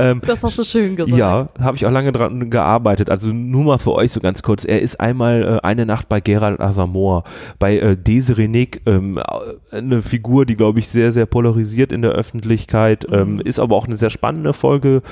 [0.00, 1.16] Ähm, das hast du schön gesagt.
[1.16, 3.10] ja, habe ich auch lange dran gearbeitet.
[3.10, 4.64] Also nur mal für euch so ganz kurz.
[4.64, 7.24] Er ist einmal äh, eine Nacht bei Gerald Asamoah,
[7.58, 12.02] bei äh, Desiree Nick, ähm, äh, eine Figur, die, glaube ich, sehr, sehr polarisiert in
[12.02, 15.02] der Öffentlichkeit, ähm, ist aber auch eine sehr spannende Folge.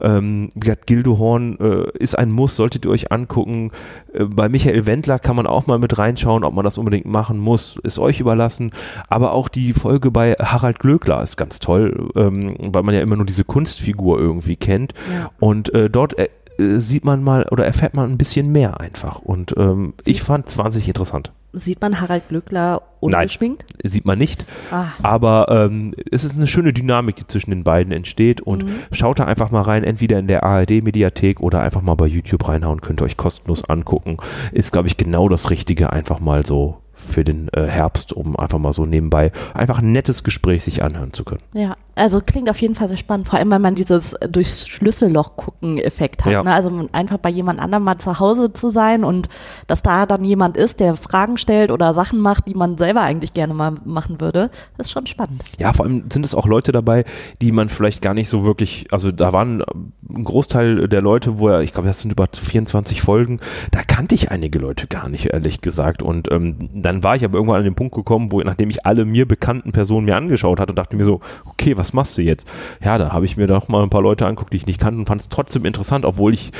[0.00, 3.70] Ähm, wie gesagt, Gildo Horn äh, ist ein Muss, solltet ihr euch angucken.
[4.12, 7.38] Äh, bei Michael Wendler kann man auch mal mit reinschauen, ob man das unbedingt machen
[7.38, 8.72] muss, ist euch überlassen.
[9.08, 13.16] Aber auch die Folge bei Harald Glöckler ist ganz toll, ähm, weil man ja immer
[13.16, 14.94] nur diese Kunstfigur irgendwie kennt.
[15.12, 15.30] Ja.
[15.40, 19.20] Und äh, dort äh, sieht man mal oder erfährt man ein bisschen mehr einfach.
[19.20, 21.32] Und ähm, ich fand es wahnsinnig interessant.
[21.52, 23.64] Sieht man Harald Glückler ungeschminkt?
[23.84, 24.44] Sieht man nicht.
[24.72, 24.88] Ah.
[25.02, 28.40] Aber ähm, es ist eine schöne Dynamik, die zwischen den beiden entsteht.
[28.40, 32.48] Und schaut da einfach mal rein, entweder in der ARD-Mediathek oder einfach mal bei YouTube
[32.48, 32.80] reinhauen.
[32.80, 34.16] Könnt ihr euch kostenlos angucken.
[34.50, 38.58] Ist, glaube ich, genau das Richtige, einfach mal so für den äh, Herbst, um einfach
[38.58, 41.42] mal so nebenbei einfach ein nettes Gespräch sich anhören zu können.
[41.54, 44.66] Ja, also klingt auf jeden Fall sehr spannend, vor allem weil man dieses äh, durchs
[44.66, 46.32] Schlüsselloch gucken Effekt hat.
[46.32, 46.42] Ja.
[46.42, 46.52] Ne?
[46.52, 49.28] Also einfach bei jemand anderem mal zu Hause zu sein und
[49.66, 53.34] dass da dann jemand ist, der Fragen stellt oder Sachen macht, die man selber eigentlich
[53.34, 55.44] gerne mal machen würde, ist schon spannend.
[55.58, 57.04] Ja, vor allem sind es auch Leute dabei,
[57.40, 61.38] die man vielleicht gar nicht so wirklich, also da waren ähm, ein Großteil der Leute,
[61.38, 63.40] wo er, ich glaube, das sind über 24 Folgen,
[63.70, 66.02] da kannte ich einige Leute gar nicht, ehrlich gesagt.
[66.02, 69.04] Und ähm, dann war ich aber irgendwann an den Punkt gekommen, wo, nachdem ich alle
[69.04, 72.48] mir bekannten Personen mir angeschaut hatte, dachte mir so, okay, was machst du jetzt?
[72.82, 74.98] Ja, da habe ich mir doch mal ein paar Leute angeguckt, die ich nicht kannte
[75.00, 76.52] und fand es trotzdem interessant, obwohl ich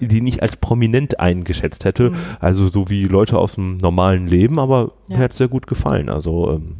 [0.00, 2.12] die nicht als prominent eingeschätzt hätte.
[2.40, 5.18] Also so wie Leute aus dem normalen Leben, aber Ja.
[5.18, 6.08] mir hat es sehr gut gefallen.
[6.08, 6.76] Also ähm,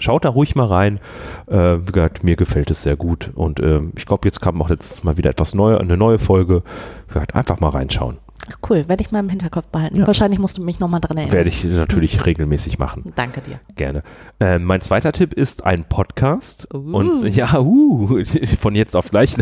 [0.00, 1.00] Schaut da ruhig mal rein.
[1.48, 3.32] Äh, wie gesagt, mir gefällt es sehr gut.
[3.34, 6.62] Und ähm, ich glaube, jetzt kam auch letztes Mal wieder etwas Neues, eine neue Folge.
[7.08, 8.18] Wie gesagt, einfach mal reinschauen.
[8.50, 9.98] Ach, cool, werde ich mal im Hinterkopf behalten.
[9.98, 10.06] Ja.
[10.06, 11.34] Wahrscheinlich musst du mich nochmal dran erinnern.
[11.34, 13.12] Werde ich natürlich regelmäßig machen.
[13.14, 13.60] Danke dir.
[13.76, 14.02] Gerne.
[14.40, 16.68] Ähm, mein zweiter Tipp ist ein Podcast.
[16.74, 16.78] Uh.
[16.96, 18.24] Und ja, uh,
[18.60, 19.36] von jetzt auf gleich.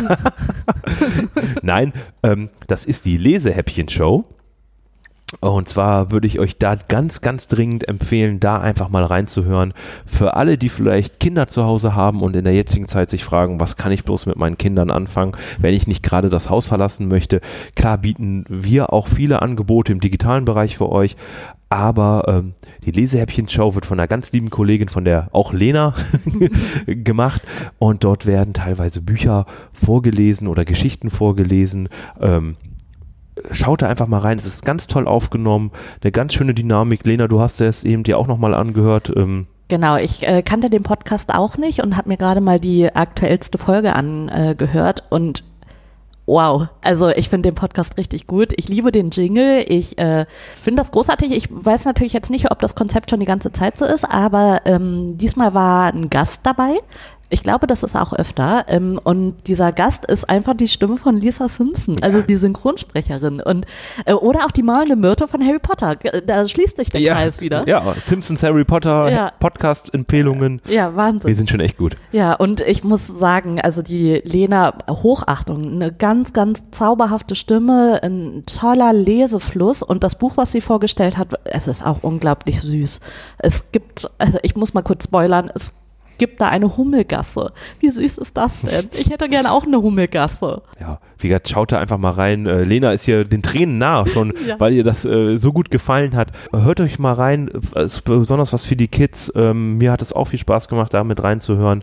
[1.62, 1.92] Nein,
[2.22, 4.24] ähm, das ist die Lesehäppchen-Show.
[5.40, 9.74] Und zwar würde ich euch da ganz, ganz dringend empfehlen, da einfach mal reinzuhören.
[10.04, 13.58] Für alle, die vielleicht Kinder zu Hause haben und in der jetzigen Zeit sich fragen,
[13.58, 17.08] was kann ich bloß mit meinen Kindern anfangen, wenn ich nicht gerade das Haus verlassen
[17.08, 17.40] möchte.
[17.74, 21.16] Klar bieten wir auch viele Angebote im digitalen Bereich für euch.
[21.68, 22.54] Aber ähm,
[22.84, 25.94] die Lesehäppchen-Show wird von einer ganz lieben Kollegin, von der auch Lena,
[26.86, 27.42] gemacht.
[27.80, 31.88] Und dort werden teilweise Bücher vorgelesen oder Geschichten vorgelesen.
[32.20, 32.56] Ähm,
[33.50, 34.38] schaut da einfach mal rein.
[34.38, 35.72] Es ist ganz toll aufgenommen,
[36.02, 37.04] eine ganz schöne Dynamik.
[37.04, 39.12] Lena, du hast es eben dir auch nochmal angehört.
[39.14, 42.94] Ähm, Genau, ich äh, kannte den Podcast auch nicht und habe mir gerade mal die
[42.94, 45.42] aktuellste Folge angehört und
[46.26, 48.52] wow, also ich finde den Podcast richtig gut.
[48.56, 50.26] Ich liebe den Jingle, ich äh,
[50.60, 51.32] finde das großartig.
[51.32, 54.60] Ich weiß natürlich jetzt nicht, ob das Konzept schon die ganze Zeit so ist, aber
[54.66, 56.78] ähm, diesmal war ein Gast dabei.
[57.28, 58.64] Ich glaube, das ist auch öfter.
[58.68, 63.40] Ähm, und dieser Gast ist einfach die Stimme von Lisa Simpson, also die Synchronsprecherin.
[63.40, 63.66] Und,
[64.04, 65.96] äh, oder auch die malende Myrte von Harry Potter.
[65.96, 67.66] G- Da schließt sich der Kreis wieder.
[67.68, 69.32] Ja, Simpsons, Harry Potter, Ja.
[69.40, 70.60] Podcast-Empfehlungen.
[70.68, 71.26] Ja, Wahnsinn.
[71.28, 71.96] Wir sind schon echt gut.
[72.12, 78.44] Ja, und ich muss sagen, also die Lena, Hochachtung, eine ganz, ganz zauberhafte Stimme, ein
[78.46, 83.00] toller Lesefluss und das Buch, was sie vorgestellt hat, es ist auch unglaublich süß.
[83.38, 85.74] Es gibt, also ich muss mal kurz spoilern, es
[86.18, 87.52] gibt da eine Hummelgasse.
[87.80, 88.88] Wie süß ist das denn?
[88.98, 90.62] Ich hätte gerne auch eine Hummelgasse.
[90.80, 92.46] Ja, wie gesagt, schaut da einfach mal rein.
[92.46, 94.58] Äh, Lena ist hier den Tränen nahe schon, Ja.
[94.58, 96.32] weil ihr das äh, so gut gefallen hat.
[96.52, 99.32] Hört euch mal rein, es ist besonders was für die Kids.
[99.36, 101.82] Ähm, mir hat es auch viel Spaß gemacht, da mit reinzuhören.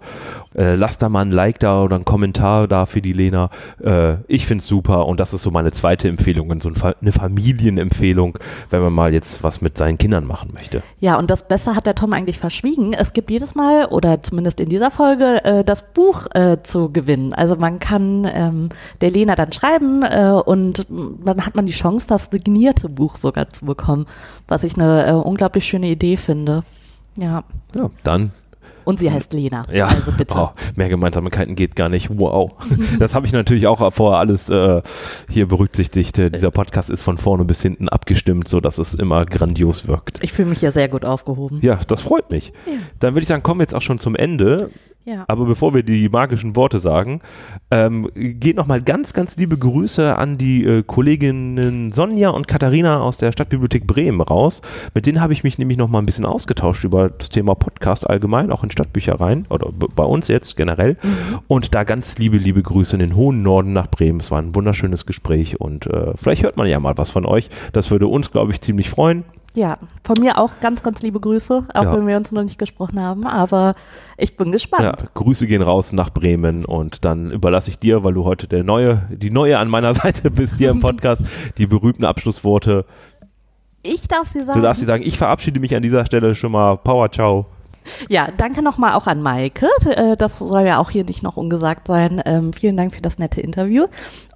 [0.56, 3.50] Äh, lasst da mal ein Like da oder einen Kommentar da für die Lena.
[3.84, 6.94] Äh, ich finde es super und das ist so meine zweite Empfehlung, so ein Fa
[7.02, 8.38] eine Familienempfehlung,
[8.70, 10.84] wenn man mal jetzt was mit seinen Kindern machen möchte.
[11.00, 12.94] Ja, und das Beste hat der Tom eigentlich verschwiegen.
[12.94, 17.34] Es gibt jedes Mal, oder zumindest in dieser Folge, äh, das Buch äh, zu gewinnen.
[17.34, 18.70] Also man kann ähm,
[19.02, 23.50] der Lena dann schreiben äh, und dann hat man die Chance, das signierte Buch sogar
[23.50, 24.06] zu bekommen,
[24.48, 26.64] was ich eine äh, unglaublich schöne Idee finde.
[27.16, 27.44] Ja,
[27.76, 28.32] Ja, dann
[28.86, 29.66] Und sie heißt Lena.
[29.72, 30.36] Ja, Also bitte.
[30.38, 32.10] Oh, mehr Gemeinsamkeiten geht gar nicht.
[32.12, 32.52] Wow.
[33.00, 34.82] Das habe ich natürlich auch vorher alles äh,
[35.30, 36.18] hier berücksichtigt.
[36.20, 40.24] Äh, Dieser Podcast ist von vorne bis hinten abgestimmt, sodass es immer grandios wirkt.
[40.24, 41.60] Ich fühle mich hier sehr gut aufgehoben.
[41.62, 42.54] Ja, das freut mich.
[42.66, 42.74] Ja.
[43.00, 44.70] Dann würde ich sagen, kommen wir jetzt auch schon zum Ende.
[45.06, 45.26] Ja.
[45.28, 47.22] Aber bevor wir die magischen Worte sagen,
[47.72, 53.18] ähm, geht nochmal ganz, ganz liebe Grüße an die äh, Kolleginnen Sonja und Katharina aus
[53.18, 54.62] der Stadtbibliothek Bremen raus.
[54.94, 58.52] Mit denen habe ich mich nämlich nochmal ein bisschen ausgetauscht über das Thema Podcast allgemein,
[58.52, 60.98] auch in Stadtbüchereien oder bei uns jetzt generell.
[61.48, 64.22] Und da ganz liebe, liebe Grüße in den hohen Norden nach Bremen.
[64.22, 67.50] Es war ein wunderschönes Gespräch und äh, vielleicht hört man ja mal was von euch.
[67.74, 69.26] Das würde uns, glaube ich, ziemlich freuen.
[69.56, 71.96] Ja, von mir auch ganz, ganz liebe Grüße, auch Ja.
[71.96, 73.76] wenn wir uns noch nicht gesprochen haben, aber
[74.18, 74.84] ich bin gespannt.
[74.84, 78.64] Ja, Grüße gehen raus nach Bremen und dann überlasse ich dir, weil du heute der
[78.64, 81.24] neue, die neue an meiner Seite bist hier im Podcast,
[81.60, 82.86] die berühmten Abschlussworte.
[83.84, 84.60] Ich darf sie sagen.
[84.60, 86.78] Du darfst dir sagen, ich verabschiede mich an dieser Stelle schon mal.
[86.78, 87.46] Power, ciao.
[88.10, 89.68] Ja, danke nochmal auch an Maike.
[89.86, 92.22] Äh, Das soll ja auch hier nicht noch ungesagt sein.
[92.26, 93.86] Ähm, vielen Dank für das nette Interview.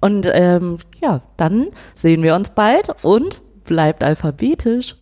[0.02, 4.96] Und ähm, ja, dann sehen wir uns bald und bleibt alphabetisch.